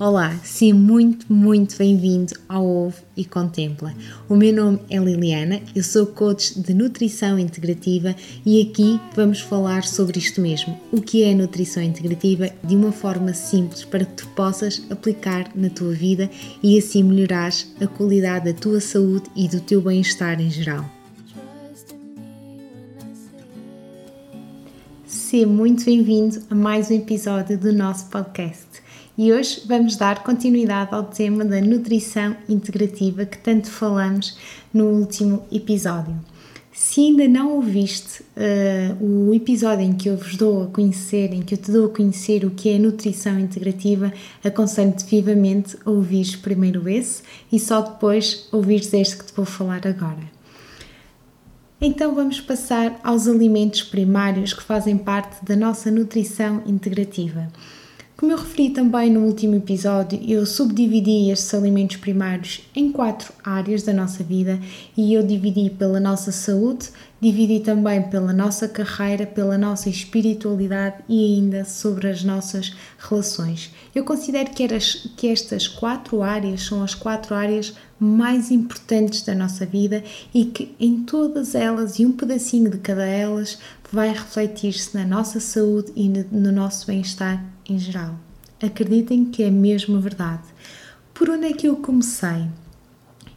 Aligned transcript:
Olá, 0.00 0.34
seja 0.42 0.74
muito, 0.74 1.30
muito 1.30 1.76
bem-vindo 1.76 2.32
ao 2.48 2.64
Ouve 2.64 3.02
e 3.14 3.22
Contempla. 3.22 3.92
O 4.30 4.34
meu 4.34 4.50
nome 4.50 4.80
é 4.88 4.98
Liliana, 4.98 5.60
eu 5.76 5.84
sou 5.84 6.06
coach 6.06 6.58
de 6.58 6.72
nutrição 6.72 7.38
integrativa 7.38 8.16
e 8.46 8.62
aqui 8.62 8.98
vamos 9.14 9.40
falar 9.40 9.84
sobre 9.84 10.18
isto 10.18 10.40
mesmo, 10.40 10.74
o 10.90 11.02
que 11.02 11.22
é 11.22 11.34
nutrição 11.34 11.82
integrativa 11.82 12.48
de 12.64 12.74
uma 12.74 12.92
forma 12.92 13.34
simples 13.34 13.84
para 13.84 14.06
que 14.06 14.14
tu 14.14 14.28
possas 14.28 14.82
aplicar 14.88 15.50
na 15.54 15.68
tua 15.68 15.92
vida 15.92 16.30
e 16.62 16.78
assim 16.78 17.02
melhorares 17.02 17.70
a 17.78 17.86
qualidade 17.86 18.50
da 18.50 18.58
tua 18.58 18.80
saúde 18.80 19.28
e 19.36 19.48
do 19.48 19.60
teu 19.60 19.82
bem-estar 19.82 20.40
em 20.40 20.48
geral. 20.48 20.82
Seja 25.04 25.46
muito 25.46 25.84
bem-vindo 25.84 26.40
a 26.48 26.54
mais 26.54 26.90
um 26.90 26.94
episódio 26.94 27.58
do 27.58 27.70
nosso 27.70 28.06
podcast 28.06 28.69
e 29.20 29.34
hoje 29.34 29.64
vamos 29.66 29.96
dar 29.96 30.22
continuidade 30.22 30.94
ao 30.94 31.04
tema 31.04 31.44
da 31.44 31.60
nutrição 31.60 32.34
integrativa 32.48 33.26
que 33.26 33.36
tanto 33.36 33.70
falamos 33.70 34.34
no 34.72 34.86
último 34.86 35.44
episódio. 35.52 36.18
Se 36.72 37.02
ainda 37.02 37.28
não 37.28 37.52
ouviste 37.56 38.22
uh, 38.22 39.28
o 39.28 39.34
episódio 39.34 39.84
em 39.84 39.92
que 39.92 40.08
eu 40.08 40.16
vos 40.16 40.36
dou 40.36 40.62
a 40.62 40.66
conhecer, 40.68 41.34
em 41.34 41.42
que 41.42 41.52
eu 41.52 41.58
te 41.58 41.70
dou 41.70 41.84
a 41.84 41.88
conhecer 41.90 42.46
o 42.46 42.50
que 42.50 42.70
é 42.70 42.78
nutrição 42.78 43.38
integrativa, 43.38 44.10
aconselho-te 44.42 45.04
vivamente 45.04 45.76
a 45.84 45.90
ouvires 45.90 46.34
primeiro 46.34 46.88
esse 46.88 47.22
e 47.52 47.60
só 47.60 47.82
depois 47.82 48.48
ouvires 48.50 48.90
este 48.94 49.18
que 49.18 49.26
te 49.26 49.34
vou 49.34 49.44
falar 49.44 49.86
agora. 49.86 50.40
Então 51.78 52.14
vamos 52.14 52.40
passar 52.40 52.98
aos 53.04 53.28
alimentos 53.28 53.82
primários 53.82 54.54
que 54.54 54.62
fazem 54.62 54.96
parte 54.96 55.44
da 55.44 55.54
nossa 55.54 55.90
nutrição 55.90 56.62
integrativa. 56.64 57.48
Como 58.20 58.32
eu 58.32 58.36
referi 58.36 58.68
também 58.68 59.10
no 59.10 59.20
último 59.20 59.54
episódio, 59.54 60.20
eu 60.28 60.44
subdividi 60.44 61.30
estes 61.30 61.54
alimentos 61.54 61.96
primários 61.96 62.60
em 62.76 62.92
quatro 62.92 63.32
áreas 63.42 63.82
da 63.82 63.94
nossa 63.94 64.22
vida 64.22 64.60
e 64.94 65.14
eu 65.14 65.22
dividi 65.22 65.70
pela 65.70 65.98
nossa 65.98 66.30
saúde, 66.30 66.90
dividi 67.18 67.60
também 67.60 68.02
pela 68.10 68.30
nossa 68.34 68.68
carreira, 68.68 69.24
pela 69.24 69.56
nossa 69.56 69.88
espiritualidade 69.88 70.96
e 71.08 71.34
ainda 71.34 71.64
sobre 71.64 72.10
as 72.10 72.22
nossas 72.22 72.76
relações. 72.98 73.72
Eu 73.94 74.04
considero 74.04 74.50
que, 74.50 74.64
eras, 74.64 75.08
que 75.16 75.26
estas 75.26 75.66
quatro 75.66 76.22
áreas 76.22 76.64
são 76.66 76.82
as 76.82 76.94
quatro 76.94 77.34
áreas 77.34 77.72
mais 77.98 78.50
importantes 78.50 79.22
da 79.22 79.34
nossa 79.34 79.64
vida 79.64 80.04
e 80.34 80.44
que 80.44 80.74
em 80.78 81.04
todas 81.04 81.54
elas 81.54 81.98
e 81.98 82.04
um 82.04 82.12
pedacinho 82.12 82.70
de 82.70 82.76
cada 82.76 83.06
elas 83.06 83.58
vai 83.90 84.10
refletir-se 84.10 84.94
na 84.94 85.06
nossa 85.06 85.40
saúde 85.40 85.90
e 85.96 86.06
no 86.06 86.52
nosso 86.52 86.86
bem-estar 86.86 87.42
em 87.70 87.78
geral. 87.78 88.16
Acreditem 88.62 89.24
que 89.24 89.42
é 89.42 89.50
mesmo 89.50 90.00
verdade. 90.00 90.42
Por 91.14 91.30
onde 91.30 91.46
é 91.46 91.52
que 91.52 91.66
eu 91.68 91.76
comecei? 91.76 92.46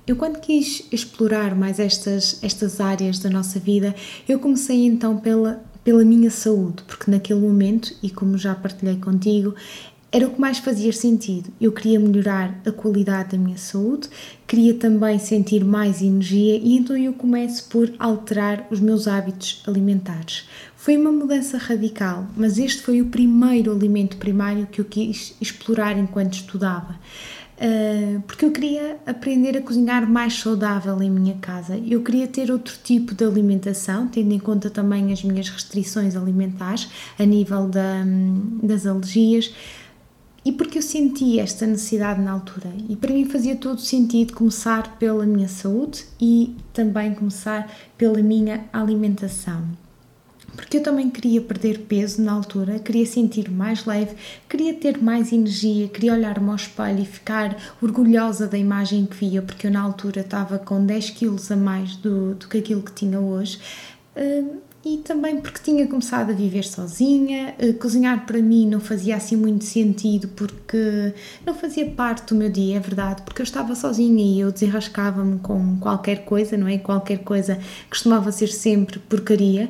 Eu, 0.06 0.17
quando 0.17 0.42
quis 0.42 0.86
explorar 0.92 1.56
mais 1.56 1.80
estas, 1.80 2.44
estas 2.44 2.81
áreas 2.81 3.20
da 3.20 3.30
nossa 3.30 3.58
vida, 3.59 3.95
eu 4.28 4.38
comecei 4.39 4.86
então 4.86 5.17
pela, 5.17 5.64
pela 5.81 6.04
minha 6.04 6.30
saúde, 6.30 6.84
porque 6.86 7.09
naquele 7.09 7.39
momento, 7.39 7.95
e 8.04 8.09
como 8.09 8.38
já 8.38 8.54
partilhei 8.54 8.98
contigo, 8.98 9.56
era 10.11 10.28
o 10.28 10.31
que 10.31 10.39
mais 10.39 10.59
fazia 10.59 10.94
sentido. 10.94 11.50
Eu 11.59 11.72
queria 11.72 12.00
melhorar 12.00 12.61
a 12.66 12.72
qualidade 12.72 13.31
da 13.31 13.38
minha 13.38 13.58
saúde, 13.58 14.09
queria 14.45 14.73
também 14.76 15.17
sentir 15.17 15.64
mais 15.64 16.02
energia 16.02 16.58
e 16.58 16.78
então 16.78 16.95
eu 16.95 17.14
começo 17.14 17.67
por 17.70 17.92
alterar 17.98 18.67
os 18.70 18.80
meus 18.80 19.08
hábitos 19.08 19.64
alimentares. 19.66 20.44
Foi 20.84 20.98
uma 20.98 21.14
mudança 21.14 21.58
radical, 21.58 22.28
mas 22.36 22.58
este 22.58 22.81
foi 22.81 23.02
o 23.02 23.06
primeiro 23.06 23.72
alimento 23.72 24.17
primário 24.17 24.67
que 24.67 24.81
eu 24.81 24.84
quis 24.84 25.33
explorar 25.39 25.98
enquanto 25.98 26.33
estudava. 26.33 26.99
Uh, 27.55 28.20
porque 28.27 28.44
eu 28.44 28.52
queria 28.52 28.98
aprender 29.05 29.55
a 29.55 29.61
cozinhar 29.61 30.05
mais 30.05 30.33
saudável 30.33 31.02
em 31.02 31.10
minha 31.10 31.36
casa. 31.36 31.77
Eu 31.77 32.04
queria 32.04 32.27
ter 32.27 32.52
outro 32.52 32.76
tipo 32.83 33.16
de 33.16 33.23
alimentação, 33.23 34.10
tendo 34.10 34.33
em 34.33 34.39
conta 34.39 34.70
também 34.70 35.14
as 35.14 35.23
minhas 35.23 35.48
restrições 35.48 36.17
alimentares 36.17 36.89
a 37.17 37.23
nível 37.23 37.70
da, 37.70 38.04
das 38.61 38.86
alergias 38.86 39.54
e 40.44 40.52
porque 40.52 40.80
eu 40.80 40.83
senti 40.83 41.39
esta 41.39 41.65
necessidade 41.65 42.21
na 42.21 42.33
altura. 42.33 42.73
E 42.89 42.98
para 42.98 43.14
mim 43.14 43.23
fazia 43.23 43.55
todo 43.55 43.80
sentido 43.80 44.33
começar 44.33 44.98
pela 44.98 45.26
minha 45.26 45.48
saúde 45.48 46.04
e 46.20 46.58
também 46.73 47.15
começar 47.15 47.73
pela 47.98 48.21
minha 48.21 48.65
alimentação. 48.73 49.82
Porque 50.55 50.77
eu 50.77 50.83
também 50.83 51.09
queria 51.09 51.41
perder 51.41 51.80
peso 51.80 52.21
na 52.21 52.31
altura, 52.31 52.80
queria 52.80 53.05
sentir 53.05 53.49
mais 53.49 53.86
leve, 53.86 54.15
queria 54.47 54.73
ter 54.73 55.02
mais 55.02 55.31
energia, 55.31 55.87
queria 55.87 56.14
olhar-me 56.14 56.49
ao 56.49 56.55
espelho 56.55 56.99
e 56.99 57.05
ficar 57.05 57.58
orgulhosa 57.81 58.47
da 58.47 58.58
imagem 58.58 59.05
que 59.05 59.15
via, 59.15 59.41
porque 59.41 59.67
eu 59.67 59.71
na 59.71 59.81
altura 59.81 60.21
estava 60.21 60.59
com 60.59 60.86
10 60.86 61.09
quilos 61.11 61.52
a 61.52 61.55
mais 61.55 61.95
do, 61.95 62.36
do 62.36 62.47
que 62.47 62.58
aquilo 62.58 62.81
que 62.81 62.91
tinha 62.91 63.19
hoje. 63.19 63.59
Uh, 64.15 64.61
e 64.86 64.97
também 64.97 65.39
porque 65.39 65.59
tinha 65.64 65.87
começado 65.87 66.31
a 66.31 66.33
viver 66.33 66.65
sozinha, 66.65 67.55
uh, 67.58 67.73
cozinhar 67.75 68.25
para 68.25 68.39
mim 68.41 68.67
não 68.67 68.81
fazia 68.81 69.15
assim 69.15 69.37
muito 69.37 69.64
sentido 69.64 70.27
porque 70.35 71.14
não 71.45 71.55
fazia 71.55 71.89
parte 71.89 72.27
do 72.27 72.35
meu 72.35 72.49
dia, 72.49 72.75
é 72.75 72.80
verdade, 72.81 73.21
porque 73.21 73.41
eu 73.41 73.45
estava 73.45 73.75
sozinha 73.75 74.23
e 74.23 74.41
eu 74.41 74.52
desenrascava-me 74.52 75.39
com 75.39 75.77
qualquer 75.80 76.25
coisa, 76.25 76.58
não 76.58 76.67
é? 76.67 76.77
Qualquer 76.77 77.20
coisa 77.20 77.58
costumava 77.89 78.30
ser 78.31 78.47
sempre 78.47 78.99
porcaria. 78.99 79.70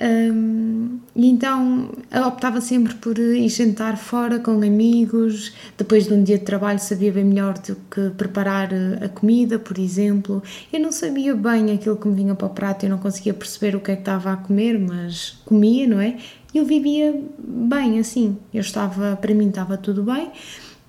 Um, 0.00 0.98
e 1.14 1.28
então 1.28 1.88
optava 2.26 2.60
sempre 2.60 2.94
por 2.94 3.16
ir 3.16 3.48
jantar 3.48 3.96
fora 3.96 4.38
com 4.38 4.52
amigos. 4.52 5.52
Depois 5.78 6.06
de 6.06 6.14
um 6.14 6.22
dia 6.22 6.38
de 6.38 6.44
trabalho, 6.44 6.78
sabia 6.80 7.12
bem 7.12 7.24
melhor 7.24 7.54
do 7.58 7.76
que 7.90 8.10
preparar 8.16 8.70
a 9.02 9.08
comida, 9.08 9.58
por 9.58 9.78
exemplo. 9.78 10.42
Eu 10.72 10.80
não 10.80 10.90
sabia 10.90 11.34
bem 11.34 11.72
aquilo 11.72 11.96
que 11.96 12.08
me 12.08 12.14
vinha 12.14 12.34
para 12.34 12.46
o 12.46 12.50
prato, 12.50 12.84
eu 12.84 12.90
não 12.90 12.98
conseguia 12.98 13.34
perceber 13.34 13.76
o 13.76 13.80
que 13.80 13.92
é 13.92 13.94
que 13.94 14.02
estava 14.02 14.32
a 14.32 14.36
comer, 14.36 14.78
mas 14.78 15.38
comia, 15.44 15.86
não 15.86 16.00
é? 16.00 16.16
Eu 16.52 16.64
vivia 16.64 17.14
bem 17.38 17.98
assim. 17.98 18.36
Eu 18.52 18.60
estava, 18.60 19.16
para 19.16 19.34
mim, 19.34 19.48
estava 19.48 19.76
tudo 19.76 20.02
bem. 20.02 20.30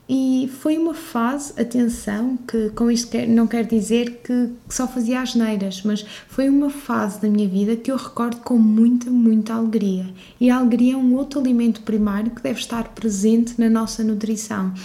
E 0.07 0.47
foi 0.61 0.77
uma 0.77 0.93
fase, 0.93 1.51
atenção, 1.59 2.37
que 2.47 2.69
com 2.69 2.91
isto 2.91 3.09
quer, 3.09 3.27
não 3.27 3.47
quer 3.47 3.65
dizer 3.65 4.21
que, 4.23 4.51
que 4.67 4.75
só 4.75 4.87
fazia 4.87 5.19
asneiras, 5.19 5.81
mas 5.83 6.05
foi 6.27 6.47
uma 6.47 6.69
fase 6.69 7.19
da 7.19 7.27
minha 7.27 7.47
vida 7.47 7.75
que 7.75 7.91
eu 7.91 7.97
recordo 7.97 8.37
com 8.37 8.55
muita, 8.55 9.09
muita 9.09 9.55
alegria. 9.55 10.05
E 10.39 10.51
a 10.51 10.57
alegria 10.57 10.93
é 10.93 10.97
um 10.97 11.15
outro 11.15 11.39
alimento 11.39 11.81
primário 11.81 12.29
que 12.29 12.41
deve 12.43 12.59
estar 12.59 12.89
presente 12.89 13.59
na 13.59 13.67
nossa 13.67 14.03
nutrição. 14.03 14.75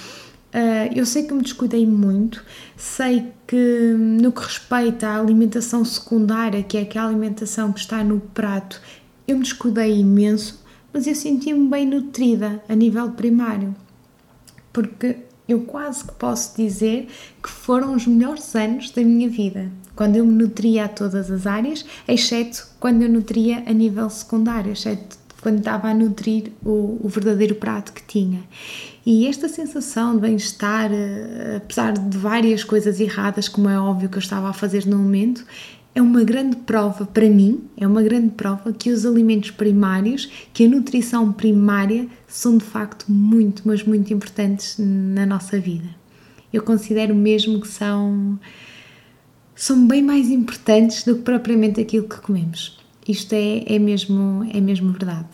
Uh, 0.55 0.91
eu 0.97 1.05
sei 1.05 1.25
que 1.25 1.35
me 1.35 1.43
descuidei 1.43 1.87
muito, 1.87 2.43
sei 2.75 3.27
que 3.47 3.95
no 3.99 4.33
que 4.33 4.41
respeita 4.41 5.07
à 5.07 5.21
alimentação 5.21 5.85
secundária, 5.85 6.63
que 6.63 6.79
é 6.79 6.81
aquela 6.81 7.09
alimentação 7.09 7.75
que 7.75 7.81
está 7.81 8.03
no 8.03 8.21
prato, 8.21 8.81
eu 9.29 9.37
me 9.37 9.43
descuidei 9.43 10.01
imenso, 10.01 10.65
mas 10.95 11.07
eu 11.07 11.15
sentia-me 11.15 11.69
bem 11.69 11.87
nutrida 11.87 12.61
a 12.67 12.75
nível 12.75 13.11
primário 13.11 13.77
porque 14.73 15.17
eu 15.49 15.63
quase 15.63 16.05
que 16.05 16.13
posso 16.13 16.57
dizer 16.57 17.09
que 17.43 17.51
foram 17.51 17.95
os 17.95 18.07
melhores 18.07 18.55
anos 18.55 18.91
da 18.91 19.03
minha 19.03 19.29
vida, 19.29 19.71
quando 19.97 20.17
eu 20.17 20.25
me 20.25 20.33
nutria 20.33 20.85
a 20.85 20.89
todas 20.89 21.31
as 21.31 21.47
áreas, 21.47 21.85
exceto 22.07 22.67
quando 22.79 23.03
eu 23.03 23.09
nutria 23.09 23.63
a 23.67 23.73
nível 23.73 24.09
secundário, 24.09 24.73
exceto 24.73 25.19
quando 25.41 25.59
estava 25.59 25.89
a 25.89 25.95
nutrir 25.95 26.53
o, 26.65 27.01
o 27.03 27.09
verdadeiro 27.09 27.55
prato 27.55 27.93
que 27.93 28.03
tinha. 28.03 28.43
E 29.05 29.27
esta 29.27 29.49
sensação 29.49 30.15
de 30.15 30.21
bem-estar, 30.21 30.93
eh, 30.93 31.57
apesar 31.57 31.95
de 31.95 32.17
várias 32.19 32.63
coisas 32.63 33.01
erradas, 33.01 33.49
como 33.49 33.69
é 33.69 33.79
óbvio 33.79 34.09
que 34.09 34.17
eu 34.17 34.21
estava 34.21 34.51
a 34.51 34.53
fazer 34.53 34.87
no 34.87 34.99
momento, 34.99 35.45
é 35.95 36.01
uma 36.01 36.23
grande 36.23 36.56
prova 36.56 37.05
para 37.05 37.28
mim, 37.28 37.65
é 37.77 37.87
uma 37.87 38.03
grande 38.03 38.31
prova 38.31 38.72
que 38.72 38.91
os 38.91 39.04
alimentos 39.04 39.51
primários, 39.51 40.31
que 40.53 40.65
a 40.65 40.69
nutrição 40.69 41.33
primária 41.33 42.07
são 42.28 42.57
de 42.57 42.65
facto 42.65 43.07
muito, 43.09 43.63
mas 43.65 43.83
muito 43.84 44.13
importantes 44.13 44.77
na 44.78 45.27
nossa 45.27 45.59
vida. 45.59 45.89
Eu 46.53 46.63
considero 46.63 47.15
mesmo 47.15 47.60
que 47.60 47.69
são 47.69 48.39
são 49.54 49.87
bem 49.87 50.03
mais 50.03 50.31
importantes 50.31 51.04
do 51.04 51.16
que 51.16 51.22
propriamente 51.22 51.81
aquilo 51.81 52.09
que 52.09 52.19
comemos. 52.19 52.78
Isto 53.07 53.34
é, 53.34 53.75
é, 53.75 53.78
mesmo, 53.78 54.48
é 54.54 54.59
mesmo 54.59 54.91
verdade. 54.92 55.27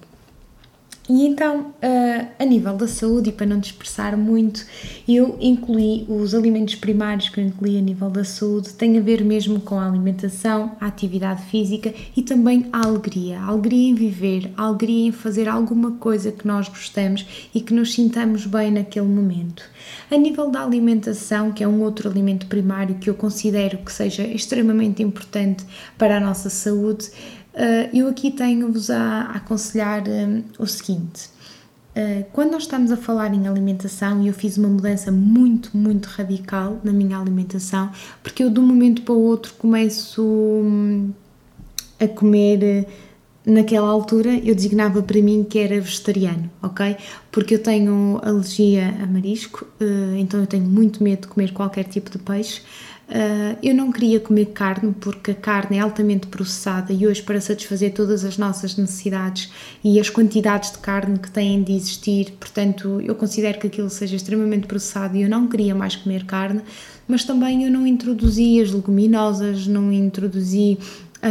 E 1.09 1.25
então, 1.25 1.61
uh, 1.61 2.27
a 2.37 2.45
nível 2.45 2.77
da 2.77 2.89
saúde, 2.89 3.31
e 3.31 3.33
para 3.33 3.47
não 3.47 3.61
dispersar 3.61 4.17
muito, 4.19 4.67
eu 5.09 5.37
incluí 5.41 6.05
os 6.09 6.35
alimentos 6.35 6.75
primários 6.75 7.29
que 7.29 7.41
eu 7.41 7.45
incluí 7.45 7.79
a 7.79 7.81
nível 7.81 8.11
da 8.11 8.25
saúde, 8.25 8.75
tem 8.75 8.99
a 8.99 9.01
ver 9.01 9.25
mesmo 9.25 9.61
com 9.61 9.79
a 9.79 9.87
alimentação, 9.87 10.73
a 10.81 10.87
atividade 10.87 11.45
física 11.45 11.95
e 12.17 12.23
também 12.23 12.67
a 12.73 12.85
alegria. 12.85 13.39
A 13.39 13.47
alegria 13.47 13.91
em 13.91 13.95
viver, 13.95 14.51
a 14.57 14.65
alegria 14.65 15.07
em 15.07 15.13
fazer 15.13 15.49
alguma 15.49 15.93
coisa 15.93 16.33
que 16.33 16.47
nós 16.47 16.69
gostamos 16.69 17.25
e 17.55 17.61
que 17.61 17.73
nos 17.73 17.95
sintamos 17.95 18.45
bem 18.45 18.73
naquele 18.73 19.07
momento. 19.07 19.63
A 20.11 20.17
nível 20.17 20.51
da 20.51 20.65
alimentação, 20.65 21.53
que 21.53 21.63
é 21.63 21.69
um 21.69 21.83
outro 21.83 22.09
alimento 22.09 22.47
primário 22.47 22.97
que 22.97 23.09
eu 23.09 23.15
considero 23.15 23.79
que 23.79 23.93
seja 23.93 24.27
extremamente 24.27 25.05
importante 25.05 25.65
para 25.97 26.17
a 26.17 26.21
nossa 26.21 26.51
saúde, 26.51 27.11
eu 27.93 28.09
aqui 28.09 28.31
tenho-vos 28.31 28.91
a, 28.91 29.23
aconselhar 29.23 30.03
um, 30.09 30.43
o 30.59 30.67
seguinte: 30.67 31.31
Uh, 31.97 32.27
quando 32.31 32.53
nós 32.53 32.65
estamos 32.65 32.93
a 32.93 32.97
falar 32.97 33.33
em 33.33 33.49
alimentação, 33.49 34.23
e 34.23 34.29
eu 34.29 34.35
fiz 34.35 34.59
uma 34.59 34.69
mudança 34.69 35.11
muito, 35.11 35.75
muito 35.75 36.05
radical 36.09 36.79
na 36.85 36.93
minha 36.93 37.19
alimentação, 37.19 37.91
porque 38.23 38.45
eu 38.45 38.51
de 38.51 38.61
um 38.61 38.67
momento 38.67 39.01
para 39.01 39.15
o 39.15 39.23
outro 39.23 39.55
começo 39.55 40.23
hum, 40.23 41.11
a 41.99 42.07
comer. 42.07 42.87
Naquela 43.47 43.89
altura 43.89 44.31
eu 44.45 44.57
designava 44.57 45.01
para 45.01 45.23
mim 45.23 45.47
que 45.49 45.57
era 45.57 45.81
vegetariano, 45.81 46.51
ok? 46.61 46.97
Porque 47.31 47.55
eu 47.55 47.63
tenho 47.63 48.21
alergia 48.21 48.93
a 49.01 49.07
marisco, 49.07 49.65
então 50.19 50.41
eu 50.41 50.49
tenho 50.49 50.65
muito 50.65 51.01
medo 51.01 51.23
de 51.23 51.29
comer 51.29 51.53
qualquer 51.53 51.85
tipo 51.85 52.11
de 52.11 52.19
peixe. 52.19 52.61
Uh, 53.09 53.57
eu 53.63 53.73
não 53.73 53.93
queria 53.93 54.19
comer 54.19 54.47
carne 54.47 54.93
porque 54.99 55.31
a 55.31 55.35
carne 55.35 55.77
é 55.77 55.81
altamente 55.81 56.27
processada 56.27 56.93
e 56.93 57.07
hoje, 57.07 57.23
para 57.23 57.41
satisfazer 57.41 57.95
todas 57.95 58.25
as 58.25 58.37
nossas 58.37 58.77
necessidades 58.77 59.49
e 59.85 60.01
as 60.01 60.11
quantidades 60.11 60.73
de 60.73 60.79
carne 60.79 61.17
que 61.17 61.31
têm 61.31 61.63
de 61.63 61.73
existir, 61.73 62.33
portanto, 62.33 63.01
eu 63.01 63.15
considero 63.15 63.61
que 63.61 63.69
aquilo 63.69 63.89
seja 63.89 64.17
extremamente 64.17 64.67
processado 64.67 65.17
e 65.17 65.23
eu 65.23 65.29
não 65.29 65.47
queria 65.47 65.73
mais 65.73 65.95
comer 65.95 66.25
carne, 66.25 66.63
mas 67.07 67.23
também 67.23 67.63
eu 67.63 67.71
não 67.71 67.87
introduzi 67.87 68.61
as 68.61 68.73
leguminosas, 68.73 69.69
não 69.69 69.93
introduzi 69.93 70.77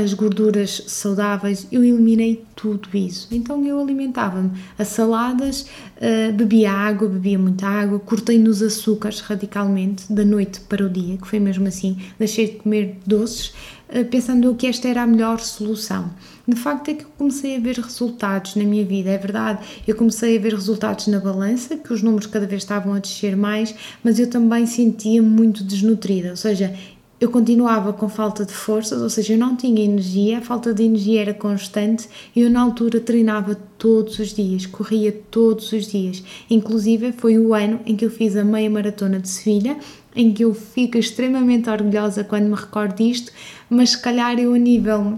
as 0.02 0.14
gorduras 0.14 0.84
saudáveis, 0.88 1.68
eu 1.72 1.84
eliminei 1.84 2.44
tudo 2.56 2.90
isso. 2.94 3.28
Então 3.32 3.66
eu 3.66 3.80
alimentava-me 3.80 4.52
a 4.78 4.84
saladas, 4.84 5.62
uh, 5.98 6.34
bebia 6.34 6.72
água, 6.72 7.08
bebia 7.08 7.40
muita 7.40 7.66
água, 7.66 8.00
cortei 8.00 8.38
nos 8.38 8.62
açúcares 8.62 9.22
radicalmente 9.22 10.12
da 10.12 10.26
noite 10.26 10.60
para 10.62 10.86
o 10.86 10.90
dia, 10.90 11.18
que 11.18 11.28
foi 11.28 11.40
mesmo 11.40 11.68
assim, 11.68 11.98
deixei 12.20 12.48
de 12.48 12.54
comer 12.58 12.98
doces, 13.06 13.54
uh, 13.90 14.04
pensando 14.10 14.54
que 14.56 14.68
esta 14.68 14.88
era 14.88 15.04
a 15.04 15.08
melhor 15.08 15.40
solução. 15.40 16.12
De 16.48 16.56
facto 16.56 16.90
é 16.90 16.94
que 16.94 17.06
eu 17.06 17.10
comecei 17.18 17.56
a 17.56 17.60
ver 17.60 17.78
resultados 17.78 18.56
na 18.56 18.64
minha 18.64 18.86
vida, 18.86 19.10
é 19.10 19.18
verdade, 19.18 19.66
eu 19.88 19.96
comecei 19.96 20.38
a 20.38 20.40
ver 20.40 20.54
resultados 20.54 21.08
na 21.08 21.20
balança, 21.20 21.76
que 21.78 21.92
os 21.92 22.04
números 22.04 22.28
cada 22.28 22.46
vez 22.46 22.62
estavam 22.62 22.94
a 22.94 23.00
descer 23.00 23.36
mais, 23.36 23.74
mas 24.04 24.20
eu 24.20 24.30
também 24.30 24.66
sentia 24.68 25.24
muito 25.24 25.64
desnutrida, 25.64 26.30
ou 26.32 26.36
seja, 26.36 26.76
eu 27.20 27.30
continuava 27.30 27.94
com 27.94 28.10
falta 28.10 28.46
de 28.46 28.54
forças, 28.54 29.02
ou 29.02 29.10
seja, 29.10 29.34
eu 29.34 29.38
não 29.38 29.56
tinha 29.56 29.84
energia, 29.84 30.40
a 30.40 30.42
falta 30.42 30.74
de 30.74 30.84
energia 30.84 31.22
era 31.22 31.34
constante 31.34 32.10
e 32.36 32.42
eu 32.42 32.50
na 32.50 32.62
altura 32.62 33.00
treinava 33.00 33.56
todos 33.78 34.20
os 34.20 34.34
dias, 34.34 34.66
corria 34.66 35.12
todos 35.32 35.72
os 35.72 35.88
dias. 35.88 36.24
Inclusive 36.50 37.14
foi 37.14 37.40
o 37.40 37.54
ano 37.54 37.80
em 37.86 37.96
que 37.96 38.06
eu 38.06 38.10
fiz 38.10 38.36
a 38.36 38.44
meia 38.44 38.70
maratona 38.70 39.20
de 39.20 39.30
Sevilha, 39.30 39.78
em 40.16 40.34
que 40.34 40.44
eu 40.44 40.54
fico 40.54 40.98
extremamente 40.98 41.70
orgulhosa 41.70 42.24
quando 42.24 42.46
me 42.46 42.56
recordo 42.56 42.96
disto, 42.96 43.32
mas 43.70 43.92
se 43.92 44.02
calhar 44.02 44.38
eu 44.38 44.54
a 44.54 44.58
nível 44.58 45.18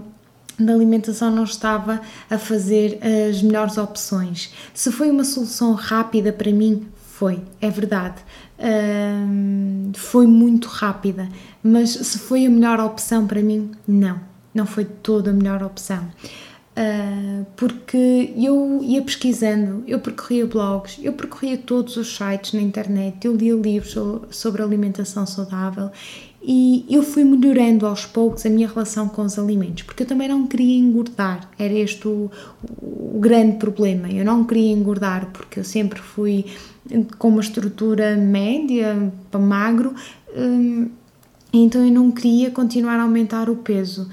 da 0.58 0.72
alimentação 0.72 1.30
não 1.34 1.44
estava 1.44 2.00
a 2.28 2.38
fazer 2.38 2.98
as 3.28 3.42
melhores 3.42 3.78
opções. 3.78 4.52
Se 4.74 4.90
foi 4.90 5.10
uma 5.10 5.24
solução 5.24 5.72
rápida 5.72 6.32
para 6.32 6.50
mim, 6.50 6.86
foi, 7.18 7.40
é 7.60 7.68
verdade. 7.68 8.22
Foi 9.94 10.24
muito 10.24 10.68
rápida, 10.68 11.28
mas 11.62 11.90
se 11.90 12.18
foi 12.18 12.46
a 12.46 12.50
melhor 12.50 12.78
opção 12.78 13.26
para 13.26 13.42
mim, 13.42 13.72
não, 13.86 14.20
não 14.54 14.64
foi 14.64 14.84
toda 14.84 15.30
a 15.30 15.34
melhor 15.34 15.60
opção. 15.64 16.06
Uh, 16.78 17.44
porque 17.56 18.32
eu 18.36 18.78
ia 18.84 19.02
pesquisando, 19.02 19.82
eu 19.84 19.98
percorria 19.98 20.46
blogs, 20.46 20.96
eu 21.02 21.12
percorria 21.12 21.58
todos 21.58 21.96
os 21.96 22.16
sites 22.16 22.52
na 22.52 22.60
internet, 22.60 23.26
eu 23.26 23.34
lia 23.34 23.52
livros 23.56 23.96
sobre 24.30 24.62
alimentação 24.62 25.26
saudável 25.26 25.90
e 26.40 26.86
eu 26.88 27.02
fui 27.02 27.24
melhorando 27.24 27.84
aos 27.84 28.06
poucos 28.06 28.46
a 28.46 28.48
minha 28.48 28.68
relação 28.68 29.08
com 29.08 29.22
os 29.22 29.36
alimentos, 29.38 29.82
porque 29.82 30.04
eu 30.04 30.06
também 30.06 30.28
não 30.28 30.46
queria 30.46 30.78
engordar, 30.78 31.50
era 31.58 31.74
este 31.74 32.06
o, 32.06 32.30
o 32.80 33.18
grande 33.18 33.56
problema. 33.56 34.08
Eu 34.08 34.24
não 34.24 34.44
queria 34.44 34.70
engordar 34.70 35.30
porque 35.32 35.58
eu 35.58 35.64
sempre 35.64 36.00
fui 36.00 36.46
com 37.18 37.28
uma 37.28 37.40
estrutura 37.40 38.16
média 38.16 39.12
para 39.30 39.40
magro, 39.40 39.94
hum, 40.36 40.88
então 41.52 41.84
eu 41.84 41.92
não 41.92 42.10
queria 42.10 42.50
continuar 42.50 42.98
a 42.98 43.02
aumentar 43.02 43.48
o 43.48 43.56
peso. 43.56 44.08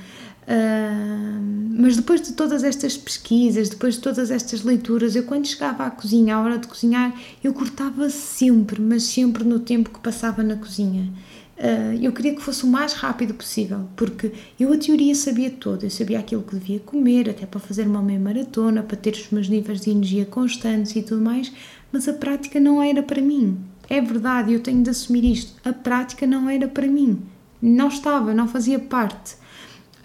Uh, 0.45 1.55
mas 1.77 1.95
depois 1.95 2.21
de 2.21 2.33
todas 2.33 2.63
estas 2.63 2.95
pesquisas, 2.95 3.67
depois 3.67 3.95
de 3.95 4.01
todas 4.01 4.29
estas 4.29 4.63
leituras, 4.63 5.15
eu 5.15 5.23
quando 5.23 5.47
chegava 5.47 5.85
à 5.85 5.89
cozinha, 5.89 6.35
à 6.35 6.41
hora 6.41 6.59
de 6.59 6.67
cozinhar, 6.67 7.19
eu 7.43 7.51
cortava 7.51 8.09
sempre, 8.09 8.79
mas 8.79 9.03
sempre 9.03 9.43
no 9.43 9.59
tempo 9.59 9.89
que 9.89 9.99
passava 9.99 10.43
na 10.43 10.55
cozinha. 10.55 11.11
Uh, 11.57 11.97
eu 12.01 12.11
queria 12.11 12.35
que 12.35 12.41
fosse 12.41 12.63
o 12.63 12.67
mais 12.67 12.93
rápido 12.93 13.33
possível, 13.33 13.87
porque 13.95 14.31
eu 14.59 14.71
a 14.71 14.77
teoria 14.77 15.15
sabia 15.15 15.49
toda, 15.49 15.85
eu 15.85 15.89
sabia 15.89 16.19
aquilo 16.19 16.43
que 16.43 16.55
devia 16.55 16.79
comer, 16.79 17.29
até 17.29 17.45
para 17.45 17.59
fazer 17.59 17.87
uma 17.87 18.01
meia 18.01 18.19
maratona, 18.19 18.83
para 18.83 18.97
ter 18.97 19.13
os 19.13 19.29
meus 19.31 19.49
níveis 19.49 19.81
de 19.81 19.89
energia 19.89 20.25
constantes 20.25 20.95
e 20.95 21.01
tudo 21.01 21.21
mais, 21.21 21.51
mas 21.91 22.07
a 22.07 22.13
prática 22.13 22.59
não 22.59 22.81
era 22.81 23.01
para 23.01 23.21
mim. 23.21 23.57
É 23.89 24.01
verdade, 24.01 24.53
eu 24.53 24.59
tenho 24.59 24.81
de 24.81 24.89
assumir 24.89 25.23
isto. 25.25 25.53
A 25.63 25.71
prática 25.71 26.25
não 26.25 26.49
era 26.49 26.67
para 26.67 26.87
mim. 26.87 27.21
Não 27.61 27.87
estava, 27.87 28.33
não 28.33 28.47
fazia 28.47 28.79
parte. 28.79 29.35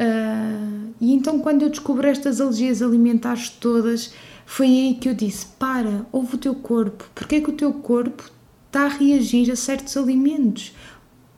Uh, 0.00 0.94
e 1.00 1.12
então, 1.12 1.38
quando 1.40 1.62
eu 1.62 1.68
descobri 1.68 2.08
estas 2.08 2.40
alergias 2.40 2.80
alimentares 2.82 3.48
todas, 3.50 4.14
foi 4.46 4.66
aí 4.66 4.94
que 5.00 5.08
eu 5.08 5.14
disse: 5.14 5.46
para, 5.58 6.06
ouve 6.12 6.36
o 6.36 6.38
teu 6.38 6.54
corpo. 6.54 7.08
Porque 7.14 7.36
é 7.36 7.40
que 7.40 7.50
o 7.50 7.54
teu 7.54 7.72
corpo 7.72 8.30
está 8.66 8.84
a 8.84 8.88
reagir 8.88 9.50
a 9.50 9.56
certos 9.56 9.96
alimentos? 9.96 10.74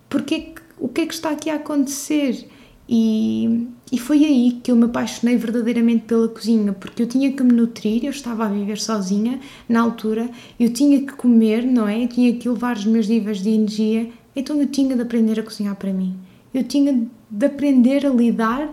Porque 0.08 0.54
o 0.78 0.88
que 0.88 1.02
é 1.02 1.06
que 1.06 1.14
está 1.14 1.30
aqui 1.30 1.48
a 1.50 1.56
acontecer? 1.56 2.48
E, 2.94 3.68
e 3.90 3.98
foi 3.98 4.22
aí 4.22 4.60
que 4.62 4.70
eu 4.70 4.76
me 4.76 4.84
apaixonei 4.84 5.34
verdadeiramente 5.38 6.04
pela 6.04 6.28
cozinha, 6.28 6.74
porque 6.74 7.02
eu 7.02 7.06
tinha 7.06 7.32
que 7.32 7.42
me 7.42 7.50
nutrir, 7.50 8.04
eu 8.04 8.10
estava 8.10 8.44
a 8.44 8.48
viver 8.50 8.78
sozinha 8.78 9.40
na 9.66 9.80
altura, 9.80 10.28
eu 10.60 10.70
tinha 10.70 11.00
que 11.00 11.14
comer, 11.14 11.64
não 11.64 11.88
é? 11.88 12.04
Eu 12.04 12.08
tinha 12.08 12.34
que 12.34 12.46
levar 12.46 12.76
os 12.76 12.84
meus 12.84 13.08
níveis 13.08 13.42
de 13.42 13.48
energia, 13.48 14.10
então 14.36 14.60
eu 14.60 14.66
tinha 14.66 14.94
de 14.94 15.00
aprender 15.00 15.40
a 15.40 15.42
cozinhar 15.42 15.74
para 15.74 15.90
mim. 15.90 16.14
Eu 16.52 16.64
tinha 16.64 17.08
de 17.30 17.46
aprender 17.46 18.04
a 18.04 18.10
lidar 18.10 18.70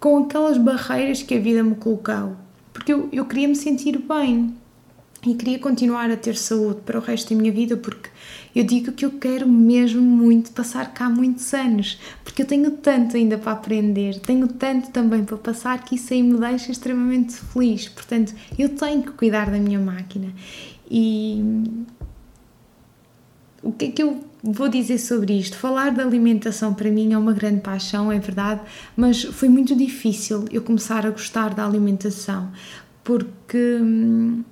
com 0.00 0.16
aquelas 0.24 0.56
barreiras 0.56 1.22
que 1.22 1.34
a 1.34 1.38
vida 1.38 1.62
me 1.62 1.74
colocou, 1.74 2.32
porque 2.72 2.90
eu, 2.90 3.06
eu 3.12 3.26
queria 3.26 3.48
me 3.48 3.54
sentir 3.54 3.98
bem 3.98 4.54
e 5.26 5.34
queria 5.34 5.58
continuar 5.58 6.10
a 6.10 6.16
ter 6.16 6.36
saúde 6.36 6.80
para 6.80 6.98
o 6.98 7.02
resto 7.02 7.34
da 7.34 7.40
minha 7.40 7.52
vida, 7.52 7.76
porque 7.76 8.08
eu 8.54 8.64
digo 8.64 8.92
que 8.92 9.04
eu 9.04 9.12
quero 9.12 9.46
mesmo 9.46 10.00
muito 10.00 10.50
passar 10.52 10.94
cá 10.94 11.10
muitos 11.10 11.52
anos, 11.52 12.00
porque 12.24 12.42
eu 12.42 12.46
tenho 12.46 12.70
tanto 12.70 13.16
ainda 13.16 13.36
para 13.36 13.52
aprender, 13.52 14.18
tenho 14.20 14.48
tanto 14.48 14.90
também 14.90 15.24
para 15.24 15.36
passar 15.36 15.84
que 15.84 15.96
isso 15.96 16.14
aí 16.14 16.22
me 16.22 16.38
deixa 16.38 16.72
extremamente 16.72 17.34
feliz. 17.34 17.86
Portanto, 17.88 18.34
eu 18.58 18.70
tenho 18.70 19.02
que 19.02 19.10
cuidar 19.12 19.50
da 19.50 19.58
minha 19.58 19.78
máquina. 19.78 20.32
E 20.90 21.44
o 23.62 23.72
que 23.72 23.84
é 23.86 23.90
que 23.90 24.02
eu 24.02 24.24
vou 24.42 24.68
dizer 24.68 24.98
sobre 24.98 25.38
isto? 25.38 25.56
Falar 25.56 25.90
da 25.90 26.02
alimentação 26.02 26.72
para 26.72 26.90
mim 26.90 27.12
é 27.12 27.18
uma 27.18 27.34
grande 27.34 27.60
paixão, 27.60 28.10
é 28.10 28.18
verdade, 28.18 28.62
mas 28.96 29.22
foi 29.22 29.50
muito 29.50 29.76
difícil 29.76 30.46
eu 30.50 30.62
começar 30.62 31.04
a 31.04 31.10
gostar 31.10 31.52
da 31.52 31.64
alimentação, 31.64 32.50
porque 33.04 33.78
hum, 33.80 34.42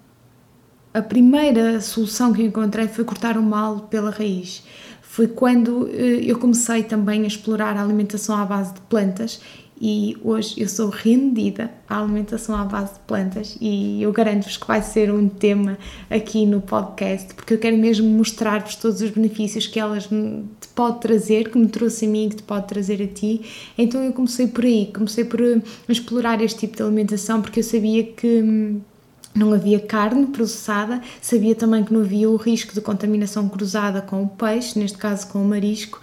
a 0.92 1.02
primeira 1.02 1.80
solução 1.80 2.32
que 2.32 2.42
encontrei 2.42 2.88
foi 2.88 3.04
cortar 3.04 3.36
o 3.36 3.42
mal 3.42 3.80
pela 3.80 4.10
raiz. 4.10 4.62
Foi 5.02 5.26
quando 5.26 5.88
eh, 5.92 6.20
eu 6.22 6.38
comecei 6.38 6.82
também 6.82 7.24
a 7.24 7.26
explorar 7.26 7.76
a 7.76 7.82
alimentação 7.82 8.36
à 8.36 8.44
base 8.44 8.74
de 8.74 8.80
plantas 8.82 9.40
e 9.80 10.16
hoje 10.24 10.60
eu 10.60 10.68
sou 10.68 10.88
rendida 10.88 11.70
à 11.88 12.00
alimentação 12.00 12.56
à 12.56 12.64
base 12.64 12.94
de 12.94 13.00
plantas 13.00 13.56
e 13.60 14.02
eu 14.02 14.12
garanto-vos 14.12 14.56
que 14.56 14.66
vai 14.66 14.82
ser 14.82 15.12
um 15.12 15.28
tema 15.28 15.78
aqui 16.10 16.44
no 16.44 16.60
podcast 16.60 17.32
porque 17.34 17.54
eu 17.54 17.58
quero 17.58 17.76
mesmo 17.76 18.08
mostrar-vos 18.08 18.74
todos 18.76 19.00
os 19.00 19.10
benefícios 19.10 19.66
que 19.66 19.78
elas 19.78 20.06
te 20.06 20.68
pode 20.74 21.00
trazer, 21.00 21.50
que 21.50 21.58
me 21.58 21.68
trouxe 21.68 22.06
a 22.06 22.08
mim 22.08 22.28
que 22.28 22.36
te 22.36 22.42
pode 22.42 22.66
trazer 22.66 23.02
a 23.02 23.06
ti. 23.06 23.42
Então 23.76 24.02
eu 24.02 24.12
comecei 24.12 24.46
por 24.46 24.64
aí, 24.64 24.90
comecei 24.92 25.24
por 25.24 25.40
eh, 25.40 25.60
explorar 25.88 26.40
este 26.42 26.60
tipo 26.60 26.76
de 26.76 26.82
alimentação 26.82 27.40
porque 27.40 27.60
eu 27.60 27.64
sabia 27.64 28.04
que 28.04 28.42
hum, 28.42 28.80
não 29.38 29.52
havia 29.52 29.80
carne 29.80 30.26
processada, 30.26 31.00
sabia 31.20 31.54
também 31.54 31.84
que 31.84 31.92
não 31.92 32.00
havia 32.00 32.28
o 32.28 32.36
risco 32.36 32.74
de 32.74 32.80
contaminação 32.80 33.48
cruzada 33.48 34.02
com 34.02 34.22
o 34.22 34.28
peixe, 34.28 34.78
neste 34.78 34.98
caso 34.98 35.28
com 35.28 35.42
o 35.42 35.44
marisco, 35.44 36.00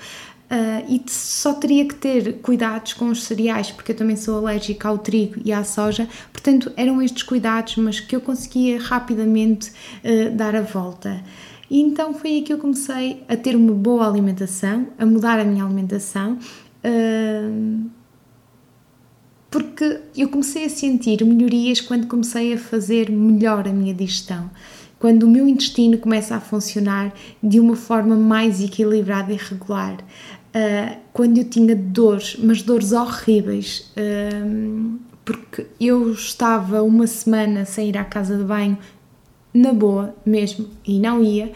uh, 0.49 0.85
e 0.89 1.01
só 1.09 1.53
teria 1.53 1.85
que 1.85 1.95
ter 1.95 2.39
cuidados 2.41 2.93
com 2.93 3.09
os 3.09 3.23
cereais, 3.23 3.71
porque 3.71 3.91
eu 3.91 3.95
também 3.95 4.15
sou 4.15 4.37
alérgica 4.37 4.87
ao 4.87 4.97
trigo 4.97 5.35
e 5.43 5.51
à 5.51 5.63
soja, 5.63 6.07
portanto 6.31 6.71
eram 6.75 7.01
estes 7.01 7.23
cuidados, 7.23 7.75
mas 7.77 7.99
que 7.99 8.15
eu 8.15 8.21
conseguia 8.21 8.79
rapidamente 8.79 9.71
uh, 9.71 10.35
dar 10.35 10.55
a 10.55 10.61
volta. 10.61 11.23
E 11.69 11.81
então 11.81 12.13
foi 12.13 12.29
aí 12.29 12.41
que 12.41 12.53
eu 12.53 12.59
comecei 12.59 13.23
a 13.27 13.35
ter 13.35 13.55
uma 13.55 13.73
boa 13.73 14.07
alimentação, 14.07 14.87
a 14.97 15.05
mudar 15.05 15.39
a 15.39 15.43
minha 15.43 15.63
alimentação. 15.63 16.37
Uh, 16.83 17.89
porque 19.55 20.01
eu 20.17 20.27
comecei 20.27 20.65
a 20.65 20.69
sentir 20.69 21.23
melhorias 21.23 21.79
quando 21.79 22.07
comecei 22.07 22.51
a 22.51 22.57
fazer 22.57 23.09
melhor 23.09 23.65
a 23.65 23.71
minha 23.71 23.93
digestão. 23.93 24.51
Quando 24.99 25.23
o 25.23 25.29
meu 25.29 25.47
intestino 25.47 25.97
começa 25.97 26.35
a 26.35 26.41
funcionar 26.41 27.13
de 27.41 27.57
uma 27.57 27.77
forma 27.77 28.17
mais 28.17 28.61
equilibrada 28.61 29.31
e 29.31 29.37
regular. 29.37 29.93
Uh, 29.93 30.97
quando 31.13 31.37
eu 31.37 31.45
tinha 31.45 31.73
dores, 31.73 32.35
mas 32.37 32.61
dores 32.63 32.91
horríveis, 32.91 33.93
uh, 33.95 34.99
porque 35.23 35.67
eu 35.79 36.11
estava 36.11 36.83
uma 36.83 37.07
semana 37.07 37.63
sem 37.63 37.87
ir 37.87 37.97
à 37.97 38.03
casa 38.03 38.37
de 38.37 38.43
banho 38.43 38.77
na 39.53 39.71
boa 39.71 40.13
mesmo, 40.25 40.67
e 40.85 40.99
não 40.99 41.23
ia. 41.23 41.53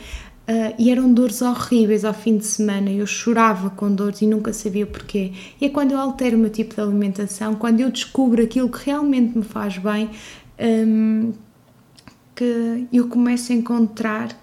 Uh, 0.49 0.73
e 0.79 0.89
eram 0.89 1.13
dores 1.13 1.43
horríveis 1.43 2.03
ao 2.03 2.13
fim 2.13 2.35
de 2.35 2.45
semana. 2.45 2.89
Eu 2.89 3.05
chorava 3.05 3.69
com 3.69 3.93
dores 3.93 4.23
e 4.23 4.25
nunca 4.25 4.51
sabia 4.51 4.87
porquê. 4.87 5.31
E 5.61 5.65
é 5.65 5.69
quando 5.69 5.91
eu 5.91 5.99
altero 5.99 6.37
o 6.37 6.39
meu 6.39 6.49
tipo 6.49 6.73
de 6.73 6.81
alimentação, 6.81 7.53
quando 7.53 7.81
eu 7.81 7.91
descubro 7.91 8.43
aquilo 8.43 8.67
que 8.67 8.87
realmente 8.87 9.37
me 9.37 9.43
faz 9.43 9.77
bem, 9.77 10.09
um, 10.59 11.33
que 12.35 12.87
eu 12.91 13.07
começo 13.07 13.51
a 13.51 13.55
encontrar 13.55 14.35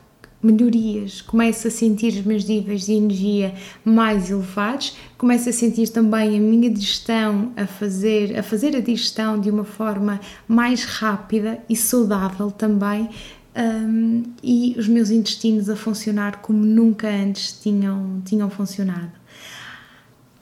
melhorias, 0.42 1.22
começo 1.22 1.66
a 1.66 1.70
sentir 1.70 2.12
os 2.12 2.24
meus 2.24 2.44
níveis 2.44 2.86
de 2.86 2.92
energia 2.92 3.54
mais 3.84 4.30
elevados, 4.30 4.96
começo 5.18 5.48
a 5.48 5.52
sentir 5.52 5.88
também 5.88 6.36
a 6.36 6.40
minha 6.40 6.70
digestão 6.70 7.52
a 7.56 7.66
fazer, 7.66 8.38
a 8.38 8.42
fazer 8.42 8.76
a 8.76 8.80
digestão 8.80 9.40
de 9.40 9.50
uma 9.50 9.64
forma 9.64 10.20
mais 10.46 10.84
rápida 10.84 11.58
e 11.68 11.74
saudável 11.74 12.50
também, 12.50 13.08
um, 13.56 14.22
e 14.42 14.74
os 14.78 14.86
meus 14.86 15.10
intestinos 15.10 15.70
a 15.70 15.76
funcionar 15.76 16.40
como 16.42 16.58
nunca 16.58 17.08
antes 17.08 17.52
tinham, 17.52 18.20
tinham 18.24 18.50
funcionado. 18.50 19.12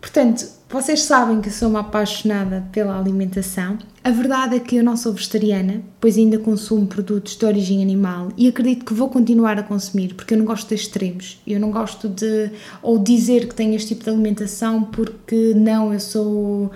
Portanto, 0.01 0.47
vocês 0.69 1.03
sabem 1.03 1.41
que 1.41 1.51
sou 1.51 1.71
uma 1.71 1.81
apaixonada 1.81 2.67
pela 2.73 2.99
alimentação. 2.99 3.79
A 4.03 4.11
verdade 4.11 4.57
é 4.57 4.61
que 4.61 4.77
eu 4.77 4.85
não 4.85 4.97
sou 4.97 5.15
vegetariana, 5.15 5.81
pois 5.99 6.19
ainda 6.19 6.39
consumo 6.39 6.87
produtos 6.87 7.37
de 7.37 7.47
origem 7.47 7.81
animal 7.81 8.29
e 8.37 8.49
acredito 8.49 8.85
que 8.85 8.93
vou 8.93 9.09
continuar 9.09 9.59
a 9.59 9.63
consumir 9.63 10.15
porque 10.15 10.35
eu 10.35 10.39
não 10.39 10.45
gosto 10.45 10.69
de 10.69 10.75
extremos. 10.75 11.41
Eu 11.47 11.59
não 11.59 11.71
gosto 11.71 12.09
de 12.09 12.51
ou 12.83 12.99
dizer 12.99 13.49
que 13.49 13.55
tenho 13.55 13.75
este 13.75 13.95
tipo 13.95 14.05
de 14.05 14.11
alimentação 14.11 14.83
porque 14.83 15.55
não, 15.55 15.93
eu 15.93 16.01
sou 16.01 16.71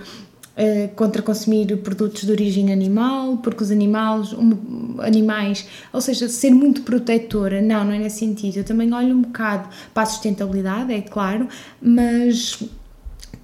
uh, 0.59 0.89
contra 0.95 1.21
consumir 1.21 1.77
produtos 1.77 2.23
de 2.23 2.31
origem 2.31 2.71
animal, 2.71 3.37
porque 3.37 3.63
os 3.63 3.71
animais, 3.71 4.33
um, 4.33 4.99
animais, 4.99 5.65
ou 5.93 6.01
seja, 6.01 6.27
ser 6.27 6.51
muito 6.51 6.81
protetora, 6.81 7.61
não, 7.61 7.85
não 7.85 7.93
é 7.93 7.99
nesse 7.99 8.19
sentido. 8.19 8.57
Eu 8.57 8.63
também 8.63 8.93
olho 8.93 9.15
um 9.15 9.21
bocado 9.21 9.69
para 9.93 10.03
a 10.03 10.05
sustentabilidade, 10.05 10.93
é 10.93 11.01
claro, 11.01 11.47
mas 11.81 12.61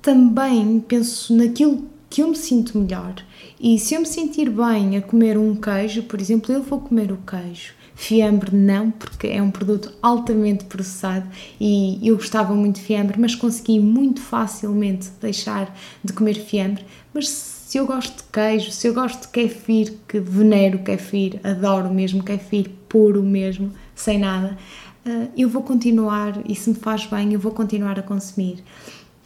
também 0.02 0.84
penso 0.88 1.36
naquilo 1.36 1.86
que 2.10 2.22
eu 2.22 2.30
me 2.30 2.36
sinto 2.36 2.78
melhor. 2.78 3.16
E 3.60 3.80
se 3.80 3.96
eu 3.96 4.02
me 4.02 4.06
sentir 4.06 4.50
bem 4.50 4.98
a 4.98 5.02
comer 5.02 5.38
um 5.38 5.56
queijo, 5.56 6.04
por 6.04 6.20
exemplo, 6.20 6.54
eu 6.54 6.62
vou 6.62 6.80
comer 6.80 7.12
o 7.12 7.18
queijo. 7.18 7.74
Fiambre 7.96 8.54
não, 8.54 8.92
porque 8.92 9.28
é 9.28 9.42
um 9.42 9.50
produto 9.50 9.94
altamente 10.02 10.66
processado 10.66 11.28
e 11.60 11.98
eu 12.06 12.18
gostava 12.18 12.54
muito 12.54 12.76
de 12.76 12.82
fiambre, 12.82 13.18
mas 13.18 13.36
consegui 13.36 13.80
muito 13.80 14.20
facilmente 14.20 15.10
deixar 15.22 15.74
de 16.04 16.12
comer 16.12 16.36
fiambre. 16.36 16.86
Mas 17.16 17.30
se 17.30 17.78
eu 17.78 17.88
gosto 17.88 18.18
de 18.18 18.24
queijo, 18.24 18.72
se 18.72 18.90
eu 18.90 18.94
gosto 18.94 19.22
de 19.22 19.28
kefir, 19.30 19.94
que 20.06 20.20
venero 20.20 20.80
kefir, 20.80 21.40
adoro 21.46 21.90
mesmo 21.90 22.22
kefir 22.22 22.70
puro 22.90 23.24
mesmo, 23.24 23.72
sem 23.96 24.20
nada, 24.20 24.58
eh, 25.06 25.30
eu 25.38 25.48
vou 25.48 25.64
continuar 25.64 26.42
e 26.46 26.54
se 26.54 26.72
me 26.72 26.76
faz 26.76 27.06
bem, 27.06 27.32
eu 27.32 27.40
vou 27.40 27.54
continuar 27.54 27.98
a 27.98 28.04
consumir. 28.04 28.62